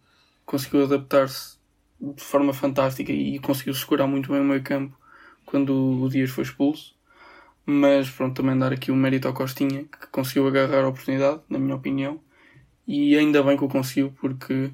conseguiu 0.45 0.85
adaptar-se 0.85 1.57
de 2.01 2.23
forma 2.23 2.53
fantástica 2.53 3.13
e 3.13 3.39
conseguiu 3.39 3.75
segurar 3.75 4.07
muito 4.07 4.31
bem 4.31 4.41
o 4.41 4.45
meio 4.45 4.63
campo 4.63 4.97
quando 5.45 6.03
o 6.03 6.09
Dias 6.09 6.31
foi 6.31 6.45
expulso. 6.45 6.95
Mas 7.65 8.09
pronto, 8.09 8.37
também 8.37 8.57
dar 8.57 8.73
aqui 8.73 8.93
o 8.93 8.97
mérito 8.97 9.27
ao 9.27 9.35
Costinha, 9.35 9.85
que 9.85 10.07
conseguiu 10.13 10.47
agarrar 10.47 10.85
a 10.85 10.89
oportunidade, 10.89 11.41
na 11.49 11.59
minha 11.59 11.75
opinião, 11.75 12.21
e 12.87 13.17
ainda 13.17 13.43
bem 13.43 13.57
que 13.57 13.65
o 13.65 13.69
conseguiu, 13.69 14.15
porque 14.21 14.71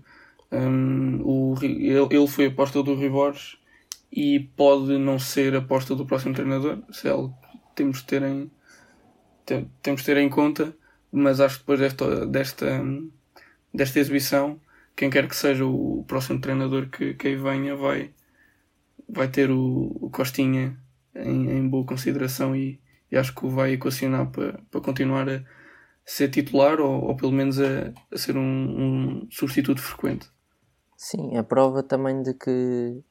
um, 0.51 1.23
o, 1.23 1.55
ele, 1.63 2.29
foi 2.29 2.47
aposta 2.47 2.83
do 2.83 2.95
Rui 2.95 3.09
Borges 3.09 3.57
e 4.13 4.41
pode 4.55 4.99
não 4.99 5.19
ser 5.19 5.57
aposta 5.57 5.95
do 5.95 6.05
próximo 6.05 6.35
treinador, 6.35 6.83
se 6.91 7.09
é 7.09 7.11
algo 7.13 7.35
que 7.51 7.59
temos 7.75 7.99
de 7.99 8.05
ter 8.05 8.23
em, 8.23 8.51
temos 9.83 10.01
de 10.03 10.07
ter 10.07 10.17
em 10.17 10.29
conta, 10.29 10.75
mas 11.11 11.41
acho 11.41 11.57
que 11.57 11.61
depois 11.63 11.81
desta, 11.81 12.27
desta, 12.27 12.85
desta 13.73 14.01
exibição, 14.01 14.61
quem 14.97 15.11
quer 15.11 15.29
que 15.29 15.37
seja 15.37 15.65
o 15.65 16.05
próximo 16.07 16.41
treinador 16.41 16.89
que, 16.89 17.15
que 17.15 17.29
aí 17.29 17.37
venha 17.37 17.77
vai, 17.77 18.11
vai 19.09 19.29
ter 19.29 19.51
o, 19.51 19.97
o 20.01 20.11
Costinha 20.11 20.77
em, 21.15 21.51
em 21.51 21.69
boa 21.69 21.85
consideração 21.85 22.57
e, 22.57 22.81
e, 23.11 23.17
acho 23.17 23.35
que 23.35 23.45
o 23.45 23.51
vai 23.51 23.73
equacionar 23.73 24.31
para, 24.31 24.61
para 24.71 24.81
continuar 24.81 25.29
a 25.29 25.43
ser 26.05 26.29
titular 26.29 26.81
ou, 26.81 27.05
ou 27.05 27.17
pelo 27.17 27.33
menos 27.33 27.61
a, 27.61 27.93
a 28.11 28.19
ser 28.19 28.37
um, 28.37 28.43
um, 28.43 29.29
substituto 29.31 29.81
frequente. 29.81 30.31
Sim, 30.97 31.37
a 31.37 31.43
prova 31.43 31.83
também 31.83 32.23
de 32.23 32.33
que, 32.35 33.03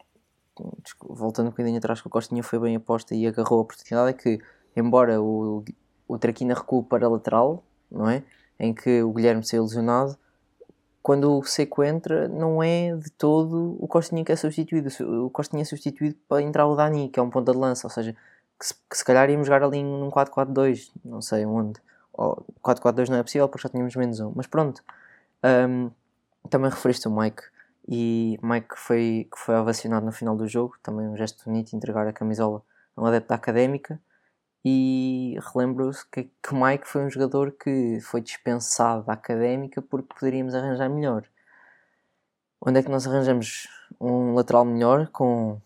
voltando 1.02 1.48
um 1.48 1.52
bocadinho 1.52 1.78
atrás, 1.78 2.02
que 2.02 2.08
o 2.08 2.10
Costinha 2.10 2.42
foi 2.42 2.60
bem 2.60 2.76
aposta 2.76 3.14
e 3.14 3.28
agarrou 3.28 3.60
a 3.60 3.64
oportunidade, 3.64 4.12
é 4.12 4.14
que, 4.14 4.40
embora 4.76 5.22
o, 5.22 5.64
o 6.12 6.18
Traquina 6.18 6.54
recua 6.54 6.84
para 6.84 7.08
lateral, 7.08 7.64
não 7.90 8.10
é? 8.10 8.24
Em 8.60 8.74
que 8.74 9.02
o 9.02 9.12
Guilherme 9.14 9.44
se 9.44 9.58
lesionado, 9.58 10.18
quando 11.02 11.38
o 11.38 11.44
Seco 11.44 11.84
entra, 11.84 12.28
não 12.28 12.62
é 12.62 12.96
de 12.96 13.10
todo 13.12 13.78
o 13.80 13.88
Costinha 13.88 14.24
que 14.24 14.32
é 14.32 14.36
substituído. 14.36 14.90
O 15.26 15.30
Costinha 15.30 15.62
é 15.62 15.66
substituído 15.66 16.16
para 16.28 16.42
entrar 16.42 16.68
o 16.68 16.76
Dani, 16.76 17.10
que 17.10 17.20
é 17.20 17.24
um 17.24 17.30
ponta 17.30 17.54
de 17.54 17.58
lança, 17.58 17.88
ou 17.88 17.92
seja, 17.92 18.16
que 18.60 18.68
se, 18.68 18.74
que 18.74 18.98
se 18.98 19.06
calhar 19.06 19.30
íamos 19.30 19.48
jogar 19.48 19.64
ali 19.64 19.82
num 19.82 20.12
4-4-2, 20.12 20.92
não 21.04 21.22
sei 21.22 21.46
onde. 21.46 21.80
4-4-2 22.14 23.08
não 23.08 23.18
é 23.18 23.24
possível 23.24 23.48
porque 23.48 23.64
já 23.64 23.70
tínhamos 23.70 23.96
menos 23.96 24.20
um, 24.20 24.34
mas 24.36 24.48
pronto. 24.48 24.84
Um, 25.44 25.90
também 26.50 26.70
referiste 26.70 27.08
o 27.08 27.12
Mike, 27.12 27.44
e 27.88 28.38
Mike 28.44 28.76
foi, 28.76 29.28
que 29.32 29.40
foi 29.40 29.56
ovacionado 29.56 30.06
no 30.06 30.12
final 30.12 30.36
do 30.36 30.48
jogo, 30.48 30.76
também 30.84 31.08
um 31.08 31.18
gesto 31.18 31.46
bonito, 31.46 31.74
entregar 31.76 32.06
a 32.08 32.14
camisola 32.14 32.62
a 32.96 33.02
um 33.02 33.06
adepto 33.06 33.30
da 33.30 33.36
académica. 33.36 34.00
E 34.64 35.38
relembro-se 35.54 36.06
que, 36.08 36.24
que 36.24 36.54
Mike 36.54 36.88
foi 36.88 37.04
um 37.04 37.10
jogador 37.10 37.52
que 37.52 38.00
foi 38.02 38.22
dispensado 38.22 39.04
da 39.04 39.14
académica 39.14 39.82
porque 39.82 40.14
poderíamos 40.14 40.54
arranjar 40.54 40.90
melhor. 40.90 41.24
Onde 42.62 42.80
é 42.80 42.84
que 42.84 42.90
nós 42.90 43.08
arranjamos 43.08 43.68
um 44.00 44.34
lateral 44.34 44.64
melhor 44.64 45.08
com 45.08 45.60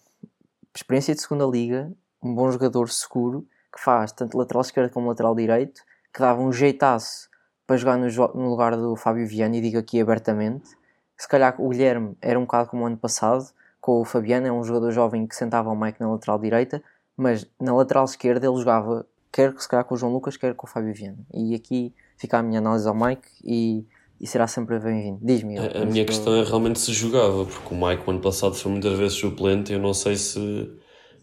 experiência 0.73 1.13
de 1.13 1.21
segunda 1.21 1.45
liga, 1.45 1.91
um 2.23 2.33
bom 2.33 2.49
jogador 2.49 2.89
seguro 2.89 3.45
que 3.73 3.81
faz 3.81 4.13
tanto 4.13 4.37
lateral 4.37 4.61
esquerdo 4.61 4.91
como 4.91 5.09
lateral 5.09 5.35
direito, 5.35 5.81
que 6.13 6.21
dava 6.21 6.41
um 6.41 6.51
jeitaço 6.51 7.29
para 7.67 7.75
jogar 7.75 7.97
no, 7.97 8.07
no 8.07 8.49
lugar 8.49 8.77
do 8.77 8.95
Fábio 8.95 9.27
Viana, 9.27 9.57
e 9.57 9.61
digo 9.61 9.77
aqui 9.77 9.99
abertamente. 9.99 10.69
Se 11.17 11.27
calhar 11.27 11.55
o 11.59 11.69
Guilherme 11.69 12.17
era 12.21 12.39
um 12.39 12.43
bocado 12.43 12.69
como 12.69 12.83
o 12.83 12.85
ano 12.85 12.97
passado, 12.97 13.45
com 13.81 14.01
o 14.01 14.05
Fabiano, 14.05 14.47
é 14.47 14.51
um 14.51 14.63
jogador 14.63 14.91
jovem 14.91 15.27
que 15.27 15.35
sentava 15.35 15.69
o 15.69 15.75
Mike 15.75 15.99
na 15.99 16.09
lateral 16.09 16.39
direita, 16.39 16.81
mas 17.17 17.47
na 17.59 17.75
lateral 17.75 18.05
esquerda 18.05 18.47
ele 18.47 18.57
jogava 18.57 19.05
quer 19.35 19.53
se 19.57 19.67
calhar 19.67 19.83
com 19.83 19.95
o 19.95 19.97
João 19.97 20.13
Lucas, 20.13 20.37
quer 20.37 20.53
com 20.55 20.65
o 20.65 20.69
Fábio 20.69 20.93
Viana. 20.93 21.17
E 21.33 21.53
aqui 21.53 21.91
fica 22.17 22.37
a 22.37 22.43
minha 22.43 22.59
análise 22.59 22.87
ao 22.87 22.95
Mike 22.95 23.27
e, 23.43 23.83
e 24.19 24.25
será 24.25 24.47
sempre 24.47 24.79
bem-vindo. 24.79 25.19
Diz-me. 25.21 25.57
A, 25.57 25.81
a 25.81 25.85
minha 25.85 26.05
questão 26.05 26.33
é 26.35 26.43
realmente 26.43 26.79
se 26.79 26.93
jogava, 26.93 27.43
porque 27.43 27.75
o 27.75 27.77
Mike, 27.77 28.03
o 28.07 28.11
ano 28.11 28.21
passado, 28.21 28.55
foi 28.55 28.71
muitas 28.71 28.97
vezes 28.97 29.17
suplente. 29.17 29.73
Eu 29.73 29.79
não 29.79 29.93
sei 29.93 30.15
se 30.15 30.39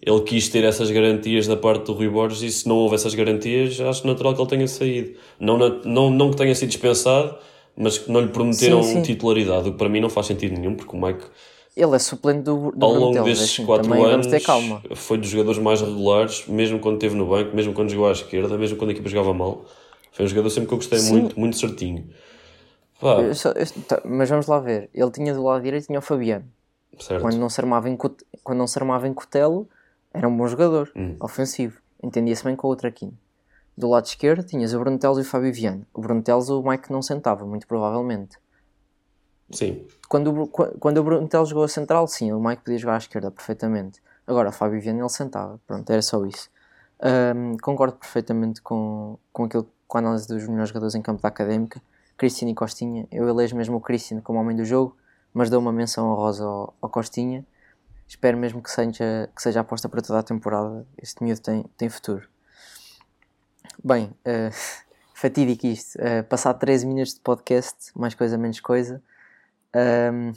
ele 0.03 0.21
quis 0.25 0.51
ter 0.51 0.63
essas 0.63 0.91
garantias 0.91 1.47
da 1.47 1.57
parte 1.57 1.87
do 1.87 1.95
Rui 1.95 2.11
Borges 2.11 2.43
e 2.43 2.51
se 2.51 2.69
não 2.69 2.77
houve 2.77 2.97
essas 2.97 3.15
garantias, 3.15 3.81
acho 3.81 4.07
natural 4.07 4.35
que 4.35 4.43
ele 4.43 4.51
tenha 4.51 4.69
saído. 4.69 5.17
Não, 5.41 5.57
não, 5.57 6.11
não 6.11 6.31
que 6.31 6.37
tenha 6.37 6.55
sido 6.55 6.69
dispensado, 6.69 7.39
mas 7.75 7.97
que 7.97 8.13
não 8.13 8.21
lhe 8.21 8.29
prometeram 8.29 8.83
sim, 8.83 8.97
sim. 8.97 9.03
titularidade, 9.03 9.71
o 9.71 9.73
que 9.73 9.79
para 9.79 9.89
mim 9.89 10.01
não 10.01 10.11
faz 10.11 10.27
sentido 10.27 10.59
nenhum, 10.59 10.75
porque 10.75 10.95
o 10.95 11.01
Mike 11.01 11.25
ele 11.75 11.97
é 11.97 11.99
suplente 11.99 12.43
do, 12.43 12.71
do 12.73 12.85
Ao 12.85 12.93
longo 12.93 13.23
destes 13.23 13.65
4 13.65 13.93
assim, 13.93 14.05
anos, 14.05 14.27
foi 14.95 15.19
dos 15.19 15.29
jogadores 15.29 15.59
mais 15.59 15.81
regulares, 15.81 16.47
mesmo 16.47 16.79
quando 16.79 16.97
esteve 16.97 17.15
no 17.15 17.27
banco, 17.27 17.55
mesmo 17.57 17.73
quando 17.73 17.91
jogou 17.91 18.09
à 18.09 18.13
esquerda, 18.13 18.59
mesmo 18.59 18.77
quando 18.77 18.91
a 18.91 18.93
equipa 18.93 19.09
jogava 19.09 19.33
mal. 19.33 19.65
Foi 20.13 20.27
um 20.27 20.29
jogador 20.29 20.51
sempre 20.51 20.69
que 20.69 20.75
eu 20.75 20.79
gostei 20.79 20.99
Sim. 20.99 21.13
muito, 21.13 21.41
muito 21.41 21.59
certinho. 21.59 22.07
Eu 23.03 23.35
só, 23.35 23.51
eu, 23.51 23.67
tá, 23.89 24.01
mas 24.05 24.29
vamos 24.29 24.47
lá 24.47 24.61
ver. 24.61 24.89
Ele 24.95 25.11
tinha 25.11 25.35
do 25.35 25.43
lado 25.43 25.63
direito 25.63 25.87
tinha 25.87 25.99
o 25.99 26.03
Fabiano. 26.03 26.45
Certo. 27.01 27.21
Quando 27.21 27.37
não 27.37 27.49
se 27.49 27.61
armava 27.61 27.89
em, 27.89 27.97
quando 27.97 28.59
não 28.59 28.67
se 28.67 28.79
armava 28.79 29.09
em 29.09 29.15
Cotelo, 29.15 29.69
era 30.13 30.29
um 30.29 30.37
bom 30.37 30.47
jogador, 30.47 30.93
hum. 30.95 31.17
ofensivo. 31.19 31.81
Entendia-se 32.03 32.45
bem 32.45 32.55
com 32.55 32.67
o 32.67 32.71
outro 32.71 32.87
aqui. 32.87 33.11
Do 33.77 33.89
lado 33.89 34.05
esquerdo 34.05 34.45
tinhas 34.45 34.75
o 34.75 34.79
Bruno 34.79 34.99
Teles 34.99 35.19
e 35.19 35.21
o 35.23 35.25
Fábio 35.25 35.53
Viana. 35.53 35.87
O 35.95 36.01
Bruno 36.01 36.23
Teles 36.23 36.51
o 36.51 36.63
Mike 36.63 36.93
não 36.93 37.01
sentava, 37.01 37.47
muito 37.47 37.67
provavelmente. 37.67 38.37
Sim. 39.53 39.87
Quando, 40.09 40.47
quando 40.49 40.99
o 40.99 41.05
Bruno 41.05 41.29
jogou 41.47 41.65
a 41.65 41.69
central, 41.69 42.07
sim, 42.07 42.33
o 42.33 42.41
Mike 42.41 42.63
podia 42.63 42.79
jogar 42.79 42.95
à 42.95 42.99
esquerda 42.99 43.31
perfeitamente. 43.31 44.03
Agora, 44.27 44.49
o 44.49 44.53
Fábio 44.53 44.81
Viana 44.81 45.01
ele 45.01 45.09
sentava. 45.09 45.61
Pronto, 45.67 45.89
era 45.91 46.03
só 46.03 46.25
isso. 46.25 46.51
Um, 47.03 47.57
concordo 47.59 47.97
perfeitamente 47.97 48.63
com, 48.63 49.19
com, 49.33 49.45
aquilo, 49.45 49.69
com 49.89 49.99
a 49.99 50.01
análise 50.01 50.27
dos 50.29 50.47
melhores 50.47 50.69
jogadores 50.69 50.95
em 50.95 51.03
campo 51.03 51.21
da 51.21 51.29
Académica. 51.29 51.83
Cristiano 52.17 52.53
e 52.53 52.55
Costinha. 52.55 53.07
Eu 53.11 53.29
elejo 53.29 53.57
mesmo 53.57 53.77
o 53.77 53.81
Cristiano 53.81 54.23
como 54.23 54.39
homem 54.39 54.57
do 54.57 54.65
jogo, 54.65 54.97
mas 55.35 55.51
dou 55.51 55.61
uma 55.61 55.73
menção 55.73 56.11
honrosa 56.11 56.45
ao, 56.45 56.75
ao 56.81 56.89
Costinha. 56.89 57.45
Espero 58.07 58.37
mesmo 58.37 58.63
que 58.63 58.71
seja, 58.71 59.29
que 59.35 59.43
seja 59.43 59.61
aposta 59.61 59.89
para 59.89 60.03
toda 60.03 60.19
a 60.19 60.23
temporada. 60.23 60.87
Este 60.97 61.25
miúdo 61.25 61.41
tem, 61.41 61.65
tem 61.77 61.89
futuro. 61.89 62.29
Bem, 63.83 64.15
uh, 64.27 64.53
fatídico 65.15 65.67
isto. 65.67 65.97
Uh, 65.97 66.23
passar 66.29 66.55
13 66.55 66.87
minutos 66.87 67.15
de 67.15 67.21
podcast, 67.21 67.91
mais 67.97 68.15
coisa, 68.15 68.39
menos 68.39 68.61
coisa. 68.61 69.03
Um, 69.75 70.33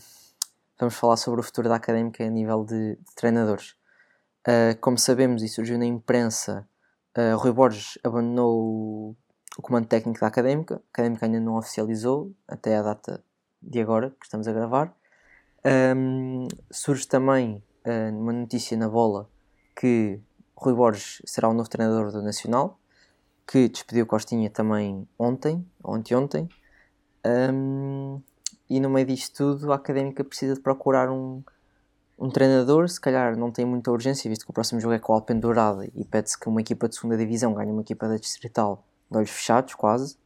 vamos 0.79 0.95
falar 0.95 1.17
sobre 1.17 1.41
o 1.41 1.43
futuro 1.43 1.67
da 1.67 1.75
académica 1.75 2.23
a 2.23 2.29
nível 2.29 2.63
de, 2.63 2.95
de 2.95 3.15
treinadores. 3.15 3.75
Uh, 4.47 4.79
como 4.79 4.97
sabemos 4.97 5.43
e 5.43 5.49
surgiu 5.49 5.77
na 5.77 5.85
imprensa, 5.85 6.67
uh, 7.17 7.37
Rui 7.37 7.51
Borges 7.51 7.97
abandonou 8.03 8.63
o, 8.63 9.15
o 9.57 9.61
comando 9.61 9.87
técnico 9.87 10.21
da 10.21 10.27
académica. 10.27 10.75
A 10.75 10.79
académica 10.93 11.25
ainda 11.25 11.39
não 11.39 11.57
oficializou 11.57 12.33
até 12.47 12.77
a 12.77 12.81
data 12.81 13.23
de 13.61 13.81
agora 13.81 14.11
que 14.11 14.25
estamos 14.25 14.47
a 14.47 14.53
gravar. 14.53 14.95
Um, 15.65 16.47
surge 16.71 17.07
também 17.07 17.63
uh, 17.85 18.17
uma 18.17 18.31
notícia 18.31 18.77
na 18.77 18.87
bola 18.87 19.29
que 19.75 20.21
Rui 20.55 20.73
Borges 20.73 21.21
será 21.25 21.49
o 21.49 21.53
novo 21.53 21.69
treinador 21.69 22.11
do 22.11 22.21
Nacional, 22.21 22.79
que 23.45 23.67
despediu 23.67 24.05
Costinha 24.05 24.49
também 24.49 25.07
ontem, 25.19 25.65
ontem 25.83 26.15
ontem. 26.15 26.49
Um, 27.25 28.21
e 28.69 28.79
no 28.79 28.89
meio 28.89 29.05
disto 29.05 29.35
tudo 29.35 29.71
a 29.71 29.75
académica 29.75 30.23
precisa 30.23 30.55
de 30.55 30.59
procurar 30.59 31.09
um, 31.09 31.43
um 32.17 32.29
treinador, 32.29 32.87
se 32.89 32.99
calhar 32.99 33.37
não 33.37 33.51
tem 33.51 33.65
muita 33.65 33.91
urgência, 33.91 34.29
visto 34.29 34.45
que 34.45 34.51
o 34.51 34.53
próximo 34.53 34.79
jogo 34.79 34.93
é 34.93 34.99
com 34.99 35.13
o 35.13 35.15
Alpendurada 35.15 35.87
e 35.93 36.05
pede-se 36.05 36.39
que 36.39 36.47
uma 36.47 36.61
equipa 36.61 36.87
de 36.87 36.95
segunda 36.95 37.17
divisão 37.17 37.53
ganhe 37.53 37.71
uma 37.71 37.81
equipa 37.81 38.07
da 38.07 38.17
Distrital 38.17 38.85
de 39.09 39.17
olhos 39.17 39.29
fechados, 39.29 39.75
quase. 39.75 40.17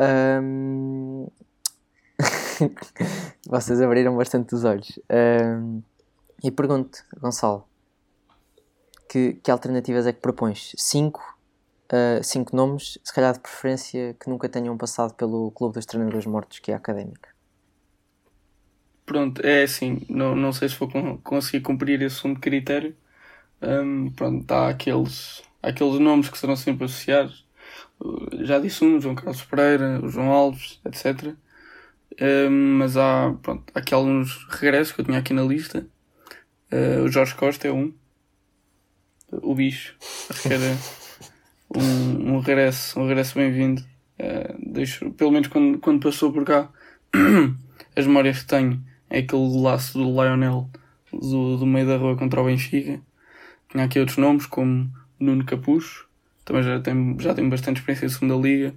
Um... 0.00 1.26
Vocês 3.48 3.80
abriram 3.80 4.16
bastante 4.16 4.54
os 4.54 4.64
olhos. 4.64 4.98
Um... 5.10 5.82
E 6.44 6.50
pergunto, 6.50 7.04
Gonçalo, 7.20 7.64
que, 9.08 9.34
que 9.34 9.50
alternativas 9.50 10.06
é 10.06 10.12
que 10.12 10.20
propões? 10.20 10.72
Cinco, 10.76 11.20
uh, 11.92 12.22
cinco 12.22 12.54
nomes, 12.56 12.98
se 13.02 13.12
calhar 13.12 13.32
de 13.32 13.40
preferência, 13.40 14.14
que 14.18 14.28
nunca 14.28 14.48
tenham 14.48 14.76
passado 14.76 15.14
pelo 15.14 15.50
Clube 15.52 15.74
dos 15.74 15.86
Treinadores 15.86 16.26
Mortos, 16.26 16.58
que 16.58 16.70
é 16.70 16.74
a 16.74 16.78
Académica. 16.78 17.31
Pronto, 19.04 19.44
é 19.44 19.64
assim, 19.64 20.00
não, 20.08 20.34
não 20.36 20.52
sei 20.52 20.68
se 20.68 20.78
vou 20.78 20.88
conseguir 21.22 21.60
cumprir 21.60 22.00
esse 22.02 22.16
segundo 22.16 22.40
critério. 22.40 22.96
Um, 23.60 24.10
pronto, 24.10 24.50
há 24.52 24.68
aqueles, 24.68 25.42
aqueles 25.62 25.98
nomes 25.98 26.28
que 26.28 26.38
serão 26.38 26.56
sempre 26.56 26.84
associados. 26.84 27.44
Já 28.42 28.58
disse 28.58 28.84
um, 28.84 29.00
João 29.00 29.14
Carlos 29.14 29.42
Pereira, 29.42 30.00
o 30.02 30.08
João 30.08 30.30
Alves, 30.30 30.80
etc. 30.84 31.34
Um, 32.20 32.78
mas 32.78 32.96
há, 32.96 33.34
pronto, 33.42 33.64
há 33.74 33.78
aqui 33.78 33.94
alguns 33.94 34.46
regressos 34.48 34.92
que 34.92 35.00
eu 35.00 35.04
tinha 35.04 35.18
aqui 35.18 35.32
na 35.32 35.42
lista. 35.42 35.86
Uh, 36.72 37.04
o 37.04 37.08
Jorge 37.08 37.34
Costa 37.34 37.68
é 37.68 37.72
um. 37.72 37.92
O 39.30 39.54
bicho. 39.54 39.96
Acho 40.30 40.42
que 40.42 40.54
era 40.54 40.76
um, 41.76 42.34
um 42.34 42.38
regresso, 42.40 43.00
um 43.00 43.06
regresso 43.06 43.34
bem-vindo. 43.34 43.82
Uh, 44.18 44.72
deixo, 44.72 45.10
pelo 45.12 45.32
menos 45.32 45.48
quando, 45.48 45.78
quando 45.78 46.02
passou 46.02 46.32
por 46.32 46.44
cá, 46.44 46.68
as 47.96 48.06
memórias 48.06 48.40
que 48.40 48.46
tenho 48.46 48.91
é 49.12 49.18
aquele 49.18 49.48
golaço 49.48 49.98
do 49.98 50.04
Lionel 50.04 50.68
do, 51.12 51.58
do 51.58 51.66
meio 51.66 51.86
da 51.86 51.96
rua 51.96 52.16
contra 52.16 52.40
o 52.40 52.44
Benfica. 52.46 53.00
Tinha 53.70 53.84
aqui 53.84 53.98
outros 54.00 54.18
nomes, 54.18 54.46
como 54.46 54.90
Nuno 55.20 55.44
Capucho, 55.44 56.08
também 56.44 56.62
já 56.62 56.80
tem, 56.80 57.16
já 57.20 57.34
tem 57.34 57.48
bastante 57.48 57.76
experiência 57.78 58.06
em 58.06 58.08
segunda 58.08 58.34
liga. 58.34 58.74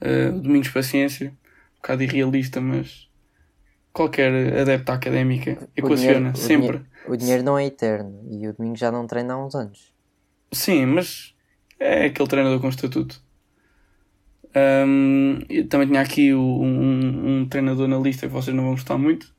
Uh, 0.00 0.40
Domingos 0.40 0.68
Paciência, 0.68 1.32
bocado 1.76 2.02
irrealista, 2.02 2.60
mas 2.60 3.08
qualquer 3.92 4.56
adepto 4.60 4.92
à 4.92 4.94
académica 4.94 5.68
equaciona 5.76 6.30
o 6.30 6.36
sempre. 6.36 6.56
dinheiro- 6.66 6.86
o 7.08 7.16
dinheiro 7.16 7.42
não 7.42 7.58
é 7.58 7.64
eterno 7.66 8.20
e 8.30 8.46
o 8.46 8.52
domingo 8.54 8.76
já 8.76 8.92
não 8.92 9.06
treina 9.06 9.34
há 9.34 9.44
uns 9.44 9.54
anos. 9.54 9.92
Sim, 10.52 10.86
mas 10.86 11.34
é 11.80 12.04
aquele 12.06 12.28
treinador 12.28 12.60
com 12.60 12.68
estatuto. 12.68 13.20
E 15.48 15.64
também 15.64 15.86
tinha 15.88 16.00
aqui 16.00 16.32
o- 16.34 16.40
um, 16.62 17.40
um 17.40 17.48
treinador 17.48 17.88
na 17.88 17.98
lista 17.98 18.26
que 18.26 18.32
vocês 18.32 18.54
não 18.54 18.64
vão 18.64 18.72
gostar 18.74 18.98
muito, 18.98 19.32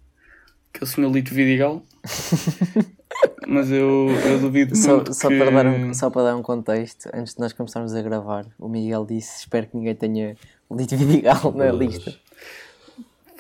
que 0.73 0.81
é 0.81 0.83
o 0.83 0.88
Sr. 0.88 1.11
Lito 1.11 1.33
Vidigal. 1.33 1.83
mas 3.47 3.69
eu, 3.71 4.09
eu 4.25 4.39
duvido 4.39 4.75
Só, 4.75 4.95
muito 4.97 5.13
só, 5.13 5.27
que... 5.27 5.38
para 5.38 5.51
dar 5.51 5.65
um, 5.67 5.93
só 5.93 6.09
para 6.09 6.23
dar 6.23 6.35
um 6.35 6.41
contexto, 6.41 7.09
antes 7.13 7.33
de 7.33 7.39
nós 7.39 7.53
começarmos 7.53 7.93
a 7.95 8.01
gravar, 8.01 8.45
o 8.57 8.69
Miguel 8.69 9.05
disse: 9.05 9.39
Espero 9.41 9.67
que 9.67 9.77
ninguém 9.77 9.95
tenha 9.95 10.35
o 10.69 10.75
Lito 10.75 10.95
Vidigal 10.97 11.51
na 11.55 11.73
Mas- 11.73 11.75
lista. 11.77 12.13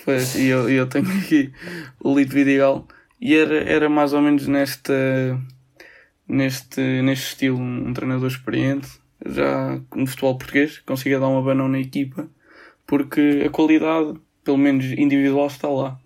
Pois, 0.05 0.33
e 0.35 0.47
eu, 0.47 0.69
eu 0.69 0.87
tenho 0.87 1.05
aqui 1.19 1.51
o 2.03 2.17
Lito 2.17 2.33
Vidigal 2.33 2.87
e 3.21 3.35
era, 3.35 3.63
era 3.63 3.89
mais 3.89 4.13
ou 4.13 4.21
menos 4.21 4.47
nesta, 4.47 4.93
neste, 6.27 6.79
neste 7.01 7.27
estilo, 7.27 7.57
um, 7.57 7.89
um 7.89 7.93
treinador 7.93 8.27
experiente, 8.27 8.89
já 9.25 9.79
no 9.93 10.07
futebol 10.07 10.37
português, 10.37 10.79
consiga 10.79 11.19
dar 11.19 11.27
uma 11.27 11.41
banão 11.41 11.67
na 11.67 11.79
equipa, 11.79 12.27
porque 12.87 13.43
a 13.45 13.49
qualidade, 13.49 14.13
pelo 14.43 14.57
menos 14.57 14.85
individual, 14.85 15.47
está 15.47 15.67
lá. 15.67 15.99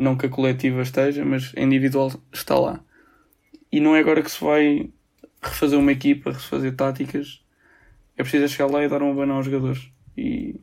Não 0.00 0.16
que 0.16 0.26
a 0.26 0.30
coletiva 0.30 0.80
esteja, 0.80 1.24
mas 1.24 1.52
a 1.54 1.60
individual 1.60 2.10
está 2.32 2.58
lá. 2.58 2.80
E 3.70 3.80
não 3.80 3.94
é 3.94 4.00
agora 4.00 4.22
que 4.22 4.30
se 4.30 4.42
vai 4.42 4.90
refazer 5.42 5.78
uma 5.78 5.92
equipa, 5.92 6.32
refazer 6.32 6.74
táticas. 6.74 7.44
É 8.16 8.22
preciso 8.22 8.48
chegar 8.48 8.70
lá 8.70 8.82
e 8.82 8.88
dar 8.88 9.02
uma 9.02 9.14
banão 9.14 9.36
aos 9.36 9.44
jogadores. 9.44 9.90
E 10.16 10.58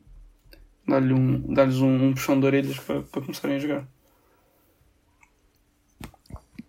dar-lhe 0.87 1.13
um, 1.13 1.53
dar-lhes 1.53 1.79
um, 1.81 2.07
um 2.07 2.13
puxão 2.13 2.39
de 2.39 2.45
orelhas 2.47 2.79
para, 2.79 3.01
para 3.03 3.21
começarem 3.21 3.57
a 3.57 3.59
jogar. 3.59 3.87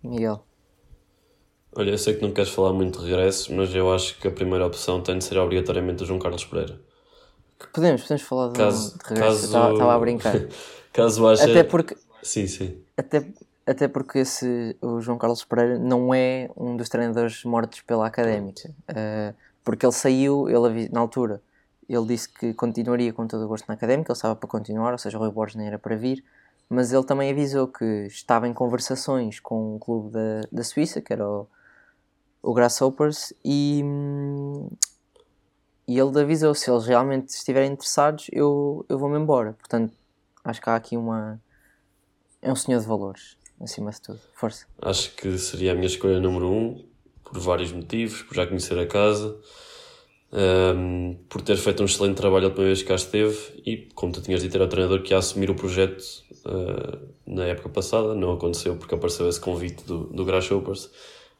Miguel, 0.03 0.45
Olha, 1.75 1.91
eu 1.91 1.97
sei 1.97 2.15
que 2.15 2.21
não 2.21 2.31
queres 2.31 2.51
falar 2.51 2.73
muito 2.73 2.99
de 2.99 3.05
regresso, 3.05 3.53
mas 3.53 3.73
eu 3.73 3.93
acho 3.93 4.17
que 4.19 4.27
a 4.27 4.31
primeira 4.31 4.65
opção 4.65 5.01
tem 5.01 5.17
de 5.17 5.23
ser 5.23 5.37
obrigatoriamente 5.37 6.03
o 6.03 6.05
João 6.05 6.19
Carlos 6.19 6.43
Pereira. 6.45 6.79
podemos, 7.73 8.01
podemos 8.01 8.23
falar 8.23 8.49
de, 8.49 8.57
Caso, 8.57 8.97
de 8.97 9.03
regresso. 9.07 9.51
caso... 9.51 9.57
Eu 9.57 9.73
Estava 9.73 9.95
a 9.95 9.99
brincar. 9.99 10.35
caso 10.93 11.27
acha... 11.27 11.43
Até 11.43 11.63
porque, 11.63 11.95
Sim, 12.21 12.47
sim. 12.47 12.81
até, 12.97 13.25
até 13.65 13.87
porque 13.87 14.19
esse, 14.19 14.75
o 14.81 14.99
João 14.99 15.17
Carlos 15.17 15.43
Pereira 15.45 15.77
não 15.79 16.13
é 16.13 16.49
um 16.55 16.75
dos 16.75 16.89
treinadores 16.89 17.43
mortos 17.43 17.81
pela 17.81 18.07
académica. 18.07 18.69
Uh, 18.89 19.33
porque 19.63 19.85
ele 19.85 19.93
saiu, 19.93 20.49
ele 20.49 20.89
na 20.89 20.99
altura, 20.99 21.41
ele 21.87 22.05
disse 22.05 22.29
que 22.29 22.53
continuaria 22.53 23.13
com 23.13 23.27
todo 23.27 23.43
o 23.43 23.47
gosto 23.47 23.67
na 23.67 23.73
académica, 23.73 24.11
ele 24.11 24.17
estava 24.17 24.35
para 24.35 24.49
continuar, 24.49 24.91
ou 24.91 24.97
seja, 24.97 25.17
o 25.17 25.21
Rui 25.21 25.31
Borges 25.31 25.55
nem 25.55 25.67
era 25.67 25.79
para 25.79 25.95
vir, 25.95 26.23
mas 26.69 26.93
ele 26.93 27.03
também 27.03 27.31
avisou 27.31 27.67
que 27.67 28.05
estava 28.07 28.47
em 28.47 28.53
conversações 28.53 29.39
com 29.39 29.75
um 29.75 29.79
clube 29.79 30.11
da, 30.11 30.41
da 30.51 30.63
Suíça, 30.63 31.01
que 31.01 31.11
era 31.11 31.27
o, 31.27 31.47
o 32.43 32.53
Grasshoppers, 32.53 33.33
e, 33.43 33.83
e 35.87 35.97
ele 35.97 36.21
avisou: 36.21 36.53
se 36.53 36.69
eles 36.69 36.85
realmente 36.85 37.29
estiverem 37.29 37.71
interessados, 37.71 38.27
eu, 38.31 38.85
eu 38.87 38.99
vou-me 38.99 39.17
embora. 39.17 39.53
Portanto, 39.53 39.93
acho 40.43 40.61
que 40.61 40.69
há 40.69 40.75
aqui 40.75 40.95
uma. 40.95 41.41
É 42.41 42.51
um 42.51 42.55
senhor 42.55 42.79
de 42.79 42.87
valores, 42.87 43.37
acima 43.61 43.91
de 43.91 44.01
tudo. 44.01 44.19
Força. 44.33 44.65
Acho 44.81 45.13
que 45.15 45.37
seria 45.37 45.71
a 45.71 45.75
minha 45.75 45.87
escolha 45.87 46.19
número 46.19 46.49
um, 46.49 46.83
por 47.23 47.39
vários 47.39 47.71
motivos, 47.71 48.21
por 48.21 48.35
já 48.35 48.47
conhecer 48.47 48.77
a 48.79 48.87
casa, 48.87 49.37
ehm, 50.31 51.15
por 51.27 51.41
ter 51.41 51.57
feito 51.57 51.83
um 51.83 51.85
excelente 51.85 52.15
trabalho 52.15 52.45
a 52.45 52.47
última 52.49 52.65
vez 52.65 52.81
que 52.81 52.87
cá 52.87 52.95
esteve 52.95 53.37
e, 53.65 53.89
como 53.93 54.13
tu 54.13 54.21
tinhas 54.21 54.41
dito, 54.41 54.55
era 54.55 54.65
o 54.65 54.67
treinador 54.67 55.01
que 55.01 55.13
ia 55.13 55.17
assumir 55.17 55.49
o 55.49 55.55
projeto 55.55 56.03
eh, 56.45 56.97
na 57.27 57.45
época 57.45 57.69
passada, 57.69 58.15
não 58.15 58.33
aconteceu 58.33 58.75
porque 58.75 58.95
apareceu 58.95 59.27
esse 59.27 59.39
convite 59.39 59.83
do, 59.83 60.05
do 60.05 60.23
Grasshoppers. 60.25 60.89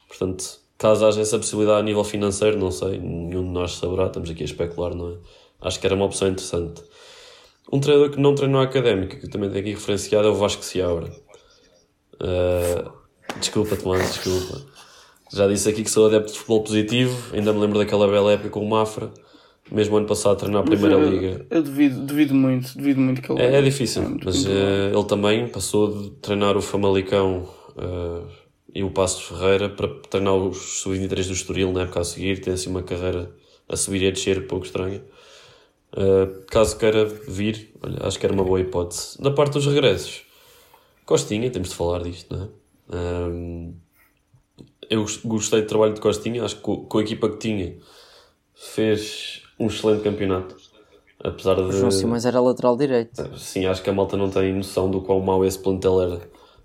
Portanto, 0.06 0.60
caso 0.76 1.06
haja 1.06 1.20
essa 1.20 1.38
possibilidade 1.38 1.80
a 1.80 1.82
nível 1.82 2.04
financeiro, 2.04 2.58
não 2.58 2.70
sei, 2.70 2.98
nenhum 2.98 3.44
de 3.44 3.50
nós 3.50 3.72
saberá, 3.72 4.06
estamos 4.06 4.30
aqui 4.30 4.42
a 4.42 4.46
especular, 4.46 4.94
não 4.94 5.12
é? 5.12 5.16
Acho 5.62 5.80
que 5.80 5.86
era 5.86 5.94
uma 5.94 6.04
opção 6.04 6.28
interessante. 6.28 6.82
Um 7.72 7.80
treinador 7.80 8.10
que 8.10 8.20
não 8.20 8.34
treinou 8.34 8.60
a 8.60 8.64
académica, 8.64 9.16
que 9.16 9.28
também 9.28 9.48
tenho 9.48 9.60
aqui 9.60 9.70
referenciado, 9.74 10.26
é 10.26 10.30
o 10.30 10.34
Vasco 10.34 10.64
Seabra. 10.64 11.10
Uh, 12.14 12.90
desculpa, 13.38 13.76
Tomás, 13.76 14.14
desculpa. 14.14 14.66
Já 15.32 15.46
disse 15.46 15.68
aqui 15.68 15.84
que 15.84 15.90
sou 15.90 16.06
adepto 16.06 16.32
de 16.32 16.38
futebol 16.38 16.62
positivo, 16.64 17.34
ainda 17.34 17.52
me 17.52 17.60
lembro 17.60 17.78
daquela 17.78 18.08
bela 18.08 18.32
época 18.32 18.50
com 18.50 18.64
o 18.64 18.68
Mafra, 18.68 19.12
mesmo 19.70 19.96
ano 19.96 20.06
passado 20.06 20.32
a 20.32 20.36
treinar 20.36 20.62
a 20.62 20.64
Primeira 20.64 20.96
eu, 20.96 21.08
Liga. 21.08 21.46
Eu 21.48 21.62
duvido, 21.62 22.00
duvido 22.00 22.34
muito, 22.34 22.76
duvido 22.76 23.00
muito 23.00 23.22
que 23.22 23.30
ele. 23.30 23.40
É, 23.40 23.56
é 23.56 23.62
difícil, 23.62 24.02
muito 24.02 24.24
mas 24.24 24.44
eh, 24.44 24.90
ele 24.92 25.04
também 25.04 25.46
passou 25.46 26.02
de 26.02 26.10
treinar 26.16 26.56
o 26.56 26.60
Famalicão 26.60 27.48
eh, 27.78 28.22
e 28.74 28.82
o 28.82 28.90
Passo 28.90 29.20
de 29.20 29.26
Ferreira 29.26 29.68
para 29.68 29.88
treinar 30.10 30.34
os 30.34 30.80
sub-23 30.80 31.26
do 31.26 31.32
Estoril 31.32 31.72
na 31.72 31.82
época 31.82 32.00
a 32.00 32.04
seguir, 32.04 32.40
tem 32.40 32.52
assim 32.52 32.68
uma 32.68 32.82
carreira 32.82 33.30
a 33.68 33.76
subir 33.76 34.02
e 34.02 34.08
a 34.08 34.10
descer 34.10 34.48
pouco 34.48 34.66
estranha. 34.66 35.00
Eh, 35.96 36.44
caso 36.50 36.78
queira 36.78 37.04
vir, 37.04 37.72
olha, 37.82 38.06
acho 38.06 38.18
que 38.18 38.26
era 38.26 38.32
uma 38.34 38.44
boa 38.44 38.60
hipótese. 38.60 39.20
Da 39.20 39.30
parte 39.30 39.54
dos 39.54 39.66
regressos, 39.66 40.22
Costinha, 41.06 41.50
temos 41.50 41.70
de 41.70 41.74
falar 41.74 42.02
disto, 42.02 42.34
não 42.36 42.44
é? 42.44 42.48
Ahm, 42.96 43.74
eu 44.88 45.02
gos- 45.02 45.18
gostei 45.24 45.62
do 45.62 45.66
trabalho 45.68 45.94
de 45.94 46.00
Costinha, 46.00 46.44
acho 46.44 46.56
que 46.56 46.62
co- 46.62 46.82
com 46.84 46.98
a 46.98 47.02
equipa 47.02 47.28
que 47.28 47.38
tinha 47.38 47.76
fez 48.54 49.42
um 49.58 49.66
excelente 49.66 50.02
campeonato. 50.02 50.56
Apesar 51.22 51.54
de. 51.56 51.62
O 51.62 51.72
João 51.72 51.90
Simões 51.90 52.24
era 52.24 52.40
lateral 52.40 52.76
direito. 52.76 53.22
Sim, 53.36 53.66
acho 53.66 53.82
que 53.82 53.90
a 53.90 53.92
malta 53.92 54.16
não 54.16 54.30
tem 54.30 54.54
noção 54.54 54.90
do 54.90 55.00
quão 55.02 55.20
mau 55.20 55.44
esse 55.44 55.58
plantel 55.58 56.00
era. 56.00 56.20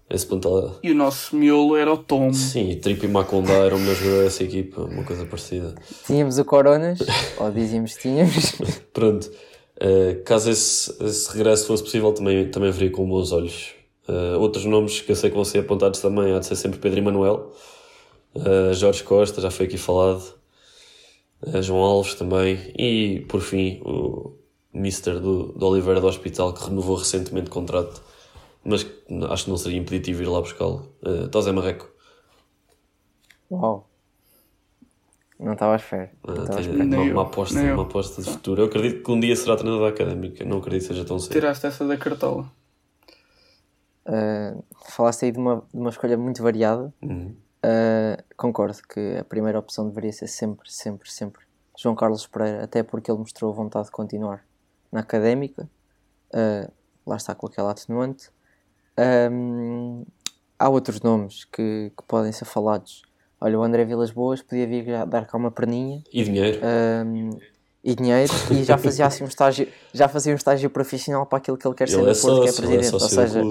Esse 0.10 0.26
plantel 0.28 0.58
era. 0.60 0.72
E 0.84 0.92
o 0.92 0.96
nosso 0.96 1.36
miolo 1.36 1.76
era 1.76 1.92
o 1.92 1.98
Tom. 1.98 2.32
Sim, 2.32 2.70
e 2.70 2.76
Tripe 2.76 3.06
e 3.06 3.10
Macondá 3.10 3.54
eram 3.54 3.78
o 3.78 3.80
melhor 3.80 3.96
jogador 3.96 4.24
dessa 4.24 4.44
equipa, 4.44 4.82
uma 4.82 5.04
coisa 5.04 5.26
parecida. 5.26 5.74
Tínhamos 6.06 6.38
o 6.38 6.46
Coronas, 6.46 7.00
ou 7.40 7.52
dizíamos 7.52 7.96
que 7.96 8.04
tínhamos. 8.04 8.56
Pronto, 8.94 9.32
eh, 9.80 10.22
caso 10.24 10.52
esse, 10.52 10.96
esse 11.04 11.32
regresso 11.32 11.66
fosse 11.66 11.84
possível, 11.84 12.14
também, 12.14 12.50
também 12.52 12.72
veria 12.72 12.92
com 12.92 13.08
bons 13.08 13.32
olhos. 13.32 13.74
Eh, 14.08 14.38
outros 14.38 14.66
nomes 14.66 15.02
que 15.02 15.12
eu 15.12 15.16
sei 15.16 15.32
que 15.32 15.36
vão 15.36 15.44
ser 15.44 15.60
apontados 15.60 16.00
também, 16.00 16.36
há 16.36 16.40
de 16.40 16.46
ser 16.46 16.56
sempre 16.56 16.78
Pedro 16.78 17.00
Emanuel, 17.00 17.52
eh, 18.36 18.74
Jorge 18.74 19.04
Costa, 19.04 19.42
já 19.42 19.50
foi 19.50 19.66
aqui 19.66 19.78
falado, 19.78 20.36
João 21.62 21.82
Alves 21.82 22.14
também, 22.14 22.58
e 22.78 23.26
por 23.28 23.42
fim 23.42 23.82
o 23.84 24.34
Mister 24.74 25.20
do, 25.20 25.52
do 25.54 25.68
Oliveira 25.68 26.00
do 26.00 26.08
Hospital, 26.08 26.54
que 26.54 26.64
renovou 26.64 26.96
recentemente 26.96 27.48
o 27.50 27.52
contrato, 27.52 28.02
mas 28.66 28.86
acho 29.30 29.46
que 29.46 29.50
não 29.50 29.58
seria 29.58 29.80
impeditivo 29.80 30.24
ir 30.24 30.28
lá 30.28 30.42
buscá-lo. 30.42 30.92
Uh, 31.04 31.28
Tosé 31.30 31.52
Marreco. 31.52 31.90
Uau. 33.52 33.88
Não 35.40 35.54
estava 35.54 35.74
à 35.74 35.76
espera. 35.76 36.12
Espera. 36.28 36.84
uma, 36.84 37.02
uma 37.02 37.22
aposta, 37.24 37.60
uma 37.60 37.84
aposta 37.84 38.22
de 38.22 38.30
futuro. 38.30 38.62
Eu 38.62 38.66
acredito 38.68 39.04
que 39.04 39.12
um 39.12 39.20
dia 39.20 39.36
será 39.36 39.56
treinador 39.56 39.90
da 39.90 39.94
académica, 39.94 40.44
não 40.46 40.58
acredito 40.58 40.82
que 40.84 40.88
seja 40.88 41.06
tão 41.06 41.20
cedo. 41.20 41.34
Tiraste 41.34 41.68
essa 41.68 41.86
da 41.86 41.98
cartola. 41.98 42.50
Uh, 44.08 44.64
falaste 44.88 45.26
aí 45.26 45.32
de 45.32 45.38
uma, 45.38 45.64
de 45.74 45.80
uma 45.80 45.90
escolha 45.90 46.18
muito 46.18 46.42
variada. 46.42 46.94
Uhum. 47.02 47.36
Uh, 47.66 48.24
concordo 48.38 48.78
que 48.88 49.18
a 49.20 49.24
primeira 49.24 49.60
opção 49.60 49.88
deveria 49.88 50.14
ser 50.14 50.28
sempre, 50.28 50.72
sempre, 50.72 51.12
sempre 51.12 51.42
João 51.78 51.96
Carlos 51.96 52.26
Pereira, 52.28 52.64
até 52.64 52.84
porque 52.84 53.12
ele 53.12 53.20
mostrou 53.20 53.54
vontade 53.54 53.86
de 53.86 53.92
continuar 53.92 54.46
na 54.92 55.02
académica. 55.02 55.70
Uh, 56.34 56.72
lá 57.06 57.18
está 57.18 57.36
com 57.36 57.48
aquela 57.48 57.72
atenuante. 57.72 58.30
Um, 58.98 60.06
há 60.58 60.70
outros 60.70 61.02
nomes 61.02 61.46
que, 61.46 61.92
que 61.96 62.04
podem 62.08 62.32
ser 62.32 62.46
falados. 62.46 63.02
Olha, 63.40 63.60
o 63.60 63.64
André 63.64 63.84
Vilas 63.86 64.12
Boas 64.12 64.42
podia 64.42 64.66
vir 64.66 65.06
dar 65.06 65.26
cá 65.28 65.38
uma 65.38 65.52
perninha 65.52 66.02
E 66.12 66.24
dinheiro. 66.24 66.60
um, 67.06 67.30
e 67.84 67.94
dinheiro 67.94 68.34
e 68.50 68.64
já 68.64 68.78
fazia 68.78 69.06
assim 69.06 69.24
um 69.24 69.28
estágio, 69.28 69.68
já 69.94 70.08
fazia 70.08 70.34
um 70.34 70.36
estágio 70.36 70.70
profissional 70.70 71.26
para 71.26 71.38
aquilo 71.38 71.56
que 71.58 71.68
ele 71.68 71.76
quer 71.76 71.88
ser 71.88 72.00
ele 72.00 72.10
é 72.10 72.14
no 72.14 72.20
Porto, 72.20 72.42
que 72.42 72.48
é 72.48 72.50
é 72.50 72.54
presidente. 72.56 72.94
Ou 72.94 73.00
sócio 73.00 73.18
do 73.18 73.28
seja. 73.28 73.42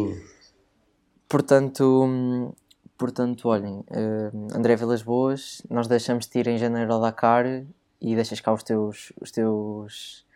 Portanto, 1.28 2.54
portanto 2.98 3.48
olhem, 3.48 3.84
hum, 4.32 4.48
André 4.54 4.76
Vilas 4.76 5.02
Boas, 5.02 5.62
nós 5.70 5.86
deixamos 5.86 6.26
de 6.26 6.38
ir 6.38 6.48
em 6.48 6.58
janeiro 6.58 6.92
ao 6.92 7.00
Dakar 7.00 7.46
e 8.00 8.14
deixas 8.14 8.40
cá 8.40 8.52
os 8.52 8.62
teus, 8.62 9.12
os 9.20 9.30
teus, 9.30 10.26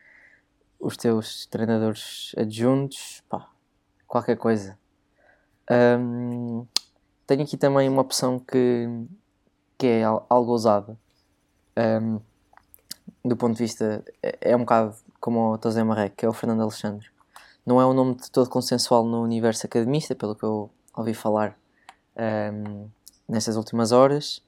os 0.78 0.96
teus 0.96 1.46
treinadores 1.46 2.32
adjuntos, 2.36 3.22
pá, 3.28 3.48
qualquer 4.06 4.36
coisa. 4.36 4.78
Hum, 5.70 6.66
tenho 7.26 7.42
aqui 7.42 7.56
também 7.56 7.88
uma 7.88 8.02
opção 8.02 8.38
que, 8.38 8.86
que 9.78 9.86
é 9.86 10.04
al- 10.04 10.26
algo 10.28 10.52
ousada. 10.52 10.98
Hum, 11.78 12.20
do 13.24 13.36
ponto 13.36 13.56
de 13.56 13.62
vista, 13.64 14.04
é, 14.22 14.52
é 14.52 14.56
um 14.56 14.60
bocado 14.60 14.94
como 15.20 15.52
o 15.52 15.58
Tosé 15.58 15.82
Marreco, 15.82 16.16
que 16.16 16.26
é 16.26 16.28
o 16.28 16.32
Fernando 16.32 16.62
Alexandre. 16.62 17.06
Não 17.66 17.80
é 17.80 17.86
um 17.86 17.92
nome 17.92 18.14
de 18.16 18.30
todo 18.30 18.48
consensual 18.50 19.04
no 19.04 19.22
universo 19.22 19.66
academista, 19.66 20.14
pelo 20.14 20.34
que 20.34 20.44
eu 20.44 20.70
ouvi 20.96 21.14
falar 21.14 21.56
hum, 22.54 22.88
nestas 23.28 23.56
últimas 23.56 23.92
horas, 23.92 24.42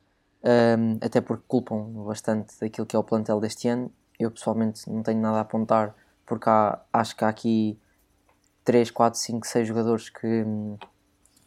hum, 0.44 0.98
até 1.02 1.20
porque 1.20 1.44
culpam 1.48 1.84
bastante 2.06 2.58
daquilo 2.60 2.86
que 2.86 2.96
é 2.96 2.98
o 2.98 3.04
plantel 3.04 3.40
deste 3.40 3.68
ano. 3.68 3.92
Eu 4.18 4.30
pessoalmente 4.30 4.88
não 4.90 5.02
tenho 5.02 5.20
nada 5.20 5.38
a 5.38 5.40
apontar, 5.42 5.94
porque 6.26 6.48
há- 6.48 6.80
acho 6.92 7.16
que 7.16 7.24
há 7.24 7.28
aqui 7.28 7.78
3, 8.64 8.90
4, 8.90 9.18
5, 9.20 9.46
6 9.46 9.66
jogadores 9.68 10.10
que, 10.10 10.44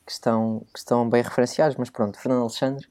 que, 0.05 0.11
estão, 0.11 0.61
que 0.73 0.79
estão 0.79 1.09
bem 1.09 1.21
referenciados, 1.21 1.75
mas 1.77 1.89
pronto, 1.89 2.19
Fernando 2.19 2.41
Alexandre. 2.41 2.87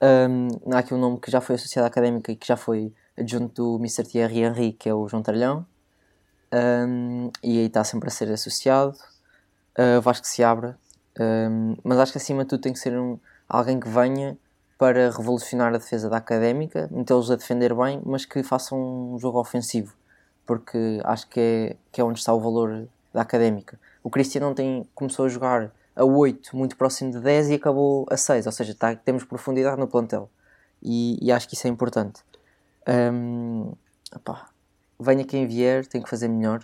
Um, 0.00 0.48
há 0.74 0.78
aqui 0.78 0.92
um 0.92 0.98
nome 0.98 1.18
que 1.18 1.30
já 1.30 1.40
foi 1.40 1.54
associado 1.54 1.84
à 1.84 1.88
académica 1.88 2.30
e 2.30 2.36
que 2.36 2.46
já 2.46 2.56
foi 2.56 2.92
adjunto 3.18 3.54
do 3.54 3.76
Mr. 3.78 4.04
Thierry 4.04 4.40
Henry, 4.40 4.72
que 4.72 4.88
é 4.88 4.94
o 4.94 5.08
João 5.08 5.22
Tralhão, 5.22 5.66
um, 6.52 7.30
e 7.42 7.58
aí 7.58 7.66
está 7.66 7.82
sempre 7.82 8.08
a 8.08 8.10
ser 8.10 8.30
associado. 8.30 8.96
Uh, 9.78 10.00
Vasco 10.00 10.26
se 10.26 10.42
abra, 10.42 10.78
um, 11.18 11.76
mas 11.82 11.98
acho 11.98 12.12
que 12.12 12.18
acima 12.18 12.44
de 12.44 12.50
tudo 12.50 12.60
tem 12.60 12.72
que 12.72 12.78
ser 12.78 12.96
um, 12.98 13.18
alguém 13.48 13.80
que 13.80 13.88
venha 13.88 14.36
para 14.78 15.10
revolucionar 15.10 15.74
a 15.74 15.78
defesa 15.78 16.10
da 16.10 16.18
académica, 16.18 16.88
metê-los 16.90 17.30
a 17.30 17.36
defender 17.36 17.74
bem, 17.74 18.00
mas 18.04 18.26
que 18.26 18.42
façam 18.42 19.14
um 19.14 19.18
jogo 19.18 19.40
ofensivo, 19.40 19.94
porque 20.44 21.00
acho 21.04 21.26
que 21.28 21.40
é, 21.40 21.76
que 21.90 22.00
é 22.00 22.04
onde 22.04 22.18
está 22.18 22.32
o 22.34 22.40
valor 22.40 22.86
da 23.12 23.22
académica. 23.22 23.78
O 24.02 24.10
Cristiano 24.10 24.48
ontem 24.48 24.86
começou 24.94 25.24
a 25.24 25.28
jogar 25.28 25.72
a 25.96 26.04
8, 26.04 26.54
muito 26.54 26.76
próximo 26.76 27.10
de 27.10 27.20
10 27.20 27.48
e 27.48 27.54
acabou 27.54 28.06
a 28.10 28.16
6, 28.16 28.46
ou 28.46 28.52
seja, 28.52 28.74
tá, 28.74 28.94
temos 28.94 29.24
profundidade 29.24 29.80
no 29.80 29.88
plantel 29.88 30.30
e, 30.82 31.18
e 31.20 31.32
acho 31.32 31.48
que 31.48 31.54
isso 31.54 31.66
é 31.66 31.70
importante. 31.70 32.22
Um, 32.86 33.72
venha 35.00 35.24
quem 35.24 35.46
vier, 35.46 35.86
tem 35.86 36.02
que 36.02 36.08
fazer 36.08 36.28
melhor, 36.28 36.62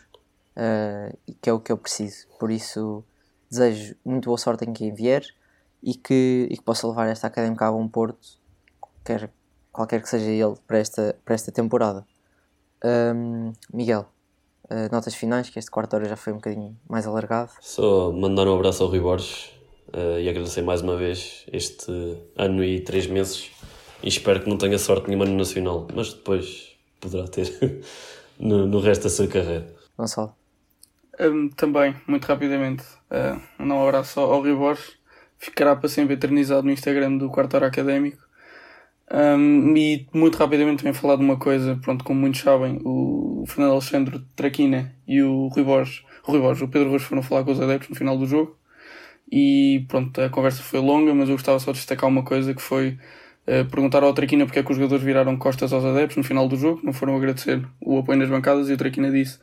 uh, 0.56 1.34
que 1.40 1.48
é 1.48 1.52
o 1.52 1.58
que 1.58 1.72
eu 1.72 1.78
preciso. 1.78 2.28
Por 2.38 2.50
isso, 2.50 3.02
desejo 3.50 3.96
muito 4.04 4.26
boa 4.26 4.38
sorte 4.38 4.64
em 4.64 4.72
quem 4.72 4.94
vier 4.94 5.24
e 5.82 5.94
que, 5.94 6.46
e 6.50 6.56
que 6.56 6.62
possa 6.62 6.86
levar 6.86 7.08
esta 7.08 7.26
académica 7.26 7.66
a 7.66 7.72
bom 7.72 7.88
porto, 7.88 8.38
quer, 9.04 9.30
qualquer 9.72 10.02
que 10.02 10.08
seja 10.08 10.30
ele, 10.30 10.54
para 10.66 10.78
esta, 10.78 11.16
para 11.24 11.34
esta 11.34 11.50
temporada. 11.50 12.06
Um, 12.84 13.52
Miguel, 13.72 14.06
uh, 14.72 14.90
notas 14.90 15.14
finais, 15.14 15.50
que 15.50 15.58
este 15.58 15.70
quarto 15.70 15.94
hora 15.94 16.08
já 16.08 16.16
foi 16.16 16.32
um 16.32 16.36
bocadinho 16.36 16.76
mais 16.88 17.06
alargado. 17.06 17.50
Só 17.60 18.10
mandar 18.10 18.48
um 18.48 18.54
abraço 18.54 18.82
ao 18.82 18.88
Rui 18.88 19.00
Borges 19.00 19.50
uh, 19.88 20.18
e 20.18 20.28
agradecer 20.28 20.62
mais 20.62 20.80
uma 20.80 20.96
vez 20.96 21.44
este 21.52 21.92
ano 22.36 22.64
e 22.64 22.80
três 22.80 23.06
meses 23.06 23.50
e 24.02 24.08
espero 24.08 24.40
que 24.40 24.48
não 24.48 24.56
tenha 24.56 24.78
sorte 24.78 25.08
nenhuma 25.08 25.26
no 25.26 25.36
Nacional, 25.36 25.86
mas 25.94 26.12
depois 26.12 26.76
poderá 27.00 27.28
ter 27.28 27.46
no, 28.38 28.66
no 28.66 28.80
resto 28.80 29.04
da 29.04 29.10
sua 29.10 29.26
carreira. 29.26 29.72
Gonçalo. 29.96 30.34
Um, 31.20 31.50
também, 31.50 31.94
muito 32.08 32.24
rapidamente, 32.24 32.82
uh, 33.10 33.40
um 33.62 33.86
abraço 33.86 34.18
ao, 34.18 34.32
ao 34.32 34.40
Rui 34.40 34.54
Borges 34.54 34.96
ficará 35.42 35.74
para 35.74 35.88
sempre 35.88 36.14
eternizado 36.14 36.62
no 36.62 36.72
Instagram 36.72 37.16
do 37.16 37.28
Quarto 37.28 37.54
Hora 37.54 37.66
Académico. 37.66 38.21
Um, 39.10 39.76
e 39.76 40.06
muito 40.12 40.38
rapidamente 40.38 40.82
venho 40.82 40.94
falar 40.94 41.16
de 41.16 41.22
uma 41.22 41.36
coisa, 41.36 41.78
pronto, 41.82 42.04
como 42.04 42.20
muitos 42.20 42.40
sabem, 42.40 42.80
o 42.84 43.44
Fernando 43.46 43.72
Alexandre 43.72 44.22
Traquina 44.34 44.94
e 45.06 45.22
o 45.22 45.48
Rui 45.48 45.64
Borges, 45.64 46.02
o 46.26 46.30
Rui 46.30 46.40
Borges, 46.40 46.62
o 46.62 46.68
Pedro 46.68 46.90
Rocha 46.90 47.06
foram 47.06 47.22
falar 47.22 47.44
com 47.44 47.52
os 47.52 47.60
adeptos 47.60 47.90
no 47.90 47.96
final 47.96 48.16
do 48.16 48.26
jogo 48.26 48.56
e 49.30 49.84
pronto, 49.88 50.20
a 50.20 50.30
conversa 50.30 50.62
foi 50.62 50.80
longa, 50.80 51.14
mas 51.14 51.28
eu 51.28 51.34
gostava 51.34 51.58
só 51.58 51.72
de 51.72 51.78
destacar 51.78 52.08
uma 52.08 52.22
coisa 52.22 52.54
que 52.54 52.62
foi 52.62 52.98
uh, 53.46 53.64
perguntar 53.70 54.02
ao 54.02 54.14
Traquina 54.14 54.46
porque 54.46 54.60
é 54.60 54.62
que 54.62 54.70
os 54.70 54.76
jogadores 54.76 55.04
viraram 55.04 55.36
costas 55.36 55.72
aos 55.72 55.84
adeptos 55.84 56.16
no 56.16 56.24
final 56.24 56.48
do 56.48 56.56
jogo, 56.56 56.80
não 56.82 56.92
foram 56.92 57.16
agradecer 57.16 57.62
o 57.80 57.98
apoio 57.98 58.18
nas 58.18 58.30
bancadas 58.30 58.70
e 58.70 58.72
o 58.72 58.76
Traquina 58.78 59.10
disse 59.10 59.38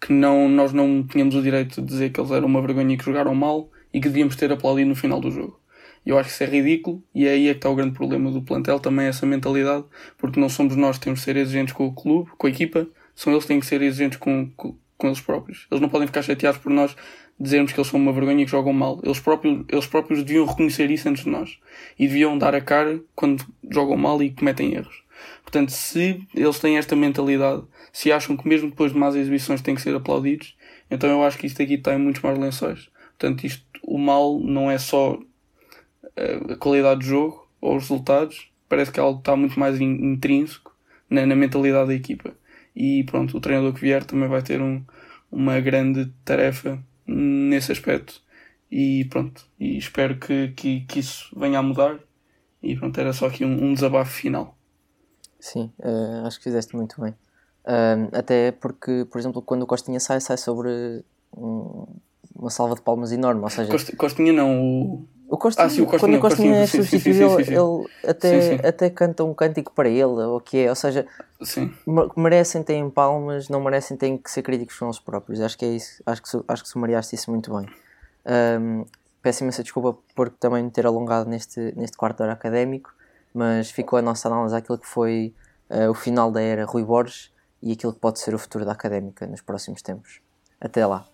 que 0.00 0.12
não, 0.12 0.48
nós 0.48 0.72
não 0.72 1.02
tínhamos 1.02 1.34
o 1.34 1.42
direito 1.42 1.80
de 1.80 1.86
dizer 1.86 2.10
que 2.10 2.20
eles 2.20 2.30
eram 2.30 2.46
uma 2.46 2.60
vergonha 2.60 2.94
e 2.94 2.98
que 2.98 3.04
jogaram 3.04 3.34
mal 3.34 3.70
e 3.92 4.00
que 4.00 4.08
devíamos 4.08 4.36
ter 4.36 4.52
aplaudido 4.52 4.88
no 4.88 4.96
final 4.96 5.20
do 5.20 5.30
jogo. 5.30 5.58
Eu 6.04 6.18
acho 6.18 6.28
que 6.28 6.34
isso 6.34 6.44
é 6.44 6.46
ridículo 6.46 7.02
e 7.14 7.26
é 7.26 7.30
aí 7.30 7.48
é 7.48 7.52
que 7.52 7.58
está 7.58 7.70
o 7.70 7.74
grande 7.74 7.94
problema 7.94 8.30
do 8.30 8.42
plantel, 8.42 8.78
também 8.78 9.06
essa 9.06 9.24
mentalidade, 9.24 9.84
porque 10.18 10.38
não 10.38 10.48
somos 10.48 10.76
nós 10.76 10.98
que 10.98 11.04
temos 11.04 11.20
de 11.20 11.24
ser 11.24 11.36
exigentes 11.36 11.72
com 11.72 11.86
o 11.86 11.92
clube, 11.92 12.30
com 12.36 12.46
a 12.46 12.50
equipa, 12.50 12.86
são 13.14 13.32
eles 13.32 13.44
que 13.44 13.48
têm 13.48 13.60
que 13.60 13.66
ser 13.66 13.80
exigentes 13.80 14.18
com, 14.18 14.50
com, 14.56 14.76
com 14.98 15.06
eles 15.06 15.20
próprios. 15.20 15.66
Eles 15.70 15.80
não 15.80 15.88
podem 15.88 16.06
ficar 16.06 16.22
chateados 16.22 16.60
por 16.60 16.70
nós 16.70 16.94
dizermos 17.38 17.72
que 17.72 17.80
eles 17.80 17.88
são 17.88 17.98
uma 17.98 18.12
vergonha 18.12 18.42
e 18.42 18.44
que 18.44 18.50
jogam 18.50 18.72
mal. 18.72 19.00
Eles 19.02 19.18
próprios, 19.18 19.64
eles 19.68 19.86
próprios 19.86 20.22
deviam 20.22 20.46
reconhecer 20.46 20.90
isso 20.90 21.08
antes 21.08 21.24
de 21.24 21.30
nós 21.30 21.58
e 21.98 22.06
deviam 22.06 22.36
dar 22.36 22.54
a 22.54 22.60
cara 22.60 23.00
quando 23.14 23.44
jogam 23.70 23.96
mal 23.96 24.22
e 24.22 24.30
cometem 24.30 24.74
erros. 24.74 25.02
Portanto, 25.42 25.70
se 25.70 26.26
eles 26.34 26.58
têm 26.58 26.76
esta 26.76 26.96
mentalidade, 26.96 27.62
se 27.92 28.12
acham 28.12 28.36
que 28.36 28.48
mesmo 28.48 28.70
depois 28.70 28.92
de 28.92 28.98
más 28.98 29.14
exibições 29.14 29.62
têm 29.62 29.74
que 29.74 29.82
ser 29.82 29.94
aplaudidos, 29.94 30.56
então 30.90 31.08
eu 31.08 31.22
acho 31.22 31.38
que 31.38 31.46
isto 31.46 31.62
aqui 31.62 31.74
está 31.74 31.94
em 31.94 31.98
muitos 31.98 32.22
mais 32.22 32.38
lençóis. 32.38 32.90
Portanto, 33.18 33.44
isto, 33.44 33.64
o 33.82 33.98
mal 33.98 34.38
não 34.40 34.70
é 34.70 34.78
só 34.78 35.18
a 36.50 36.56
qualidade 36.56 37.00
do 37.00 37.06
jogo 37.06 37.48
ou 37.60 37.76
os 37.76 37.84
resultados, 37.84 38.50
parece 38.68 38.90
que 38.90 39.00
é 39.00 39.02
algo 39.02 39.18
que 39.18 39.22
está 39.22 39.36
muito 39.36 39.58
mais 39.58 39.80
intrínseco 39.80 40.74
na, 41.08 41.24
na 41.26 41.34
mentalidade 41.34 41.88
da 41.88 41.94
equipa. 41.94 42.32
E 42.74 43.04
pronto, 43.04 43.36
o 43.36 43.40
treinador 43.40 43.72
que 43.72 43.80
vier 43.80 44.04
também 44.04 44.28
vai 44.28 44.42
ter 44.42 44.60
um, 44.60 44.82
uma 45.30 45.60
grande 45.60 46.12
tarefa 46.24 46.82
nesse 47.06 47.72
aspecto. 47.72 48.22
E 48.70 49.04
pronto, 49.04 49.46
e 49.58 49.78
espero 49.78 50.18
que, 50.18 50.48
que, 50.48 50.80
que 50.80 50.98
isso 50.98 51.32
venha 51.38 51.58
a 51.58 51.62
mudar. 51.62 52.00
E 52.62 52.74
pronto, 52.76 52.98
era 52.98 53.12
só 53.12 53.26
aqui 53.26 53.44
um, 53.44 53.64
um 53.64 53.74
desabafo 53.74 54.10
final. 54.10 54.58
Sim, 55.38 55.70
uh, 55.78 56.26
acho 56.26 56.38
que 56.38 56.44
fizeste 56.44 56.74
muito 56.74 57.00
bem. 57.00 57.12
Uh, 57.64 58.08
até 58.12 58.50
porque, 58.52 59.06
por 59.10 59.18
exemplo, 59.18 59.42
quando 59.42 59.62
o 59.62 59.66
Costinha 59.66 60.00
sai, 60.00 60.20
sai 60.20 60.36
sobre 60.36 61.04
um, 61.36 61.86
uma 62.34 62.50
salva 62.50 62.74
de 62.74 62.82
palmas 62.82 63.12
enorme. 63.12 63.42
Ou 63.42 63.50
seja, 63.50 63.70
Costinha 63.96 64.32
não, 64.32 64.60
o. 64.60 65.08
O 65.34 65.36
Costinha, 65.36 65.66
ah, 65.66 65.68
sim, 65.68 65.80
o 65.82 65.86
Costinha, 65.86 65.98
quando 65.98 66.14
o 66.14 66.20
Costinha, 66.20 66.56
é 66.58 66.66
substituído, 66.68 67.40
ele, 67.40 67.56
ele 67.56 67.88
até, 68.08 68.40
sim, 68.40 68.48
sim. 68.56 68.66
até 68.68 68.88
canta 68.88 69.24
um 69.24 69.34
cântico 69.34 69.72
para 69.72 69.88
ele, 69.88 70.04
ou 70.04 70.40
que 70.40 70.58
é, 70.58 70.70
ou 70.70 70.76
seja, 70.76 71.04
merecem, 72.16 72.62
têm 72.62 72.88
palmas, 72.88 73.48
não 73.48 73.60
merecem, 73.60 73.96
têm 73.96 74.16
que 74.16 74.30
ser 74.30 74.42
críticos 74.42 74.78
com 74.78 74.84
eles 74.84 75.00
próprios. 75.00 75.40
Acho 75.40 75.58
que 75.58 75.64
é 75.64 75.70
isso, 75.70 76.00
acho 76.06 76.22
que, 76.22 76.28
acho 76.46 76.62
que 76.62 76.68
sumariaste 76.68 77.16
isso 77.16 77.32
muito 77.32 77.52
bem. 77.52 77.68
Um, 78.60 78.84
peço 79.20 79.42
imensa 79.42 79.64
desculpa 79.64 79.98
por 80.14 80.30
também 80.30 80.62
me 80.62 80.70
ter 80.70 80.86
alongado 80.86 81.28
neste, 81.28 81.74
neste 81.74 81.96
quarto 81.96 82.22
hora 82.22 82.32
académico, 82.32 82.94
mas 83.34 83.72
ficou 83.72 83.98
a 83.98 84.02
nossa 84.02 84.28
análise 84.28 84.54
àquilo 84.54 84.78
que 84.78 84.86
foi 84.86 85.34
uh, 85.68 85.90
o 85.90 85.94
final 85.94 86.30
da 86.30 86.40
era 86.40 86.64
Rui 86.64 86.84
Borges 86.84 87.32
e 87.60 87.72
aquilo 87.72 87.92
que 87.92 87.98
pode 87.98 88.20
ser 88.20 88.36
o 88.36 88.38
futuro 88.38 88.64
da 88.64 88.70
académica 88.70 89.26
nos 89.26 89.40
próximos 89.40 89.82
tempos. 89.82 90.20
Até 90.60 90.86
lá. 90.86 91.04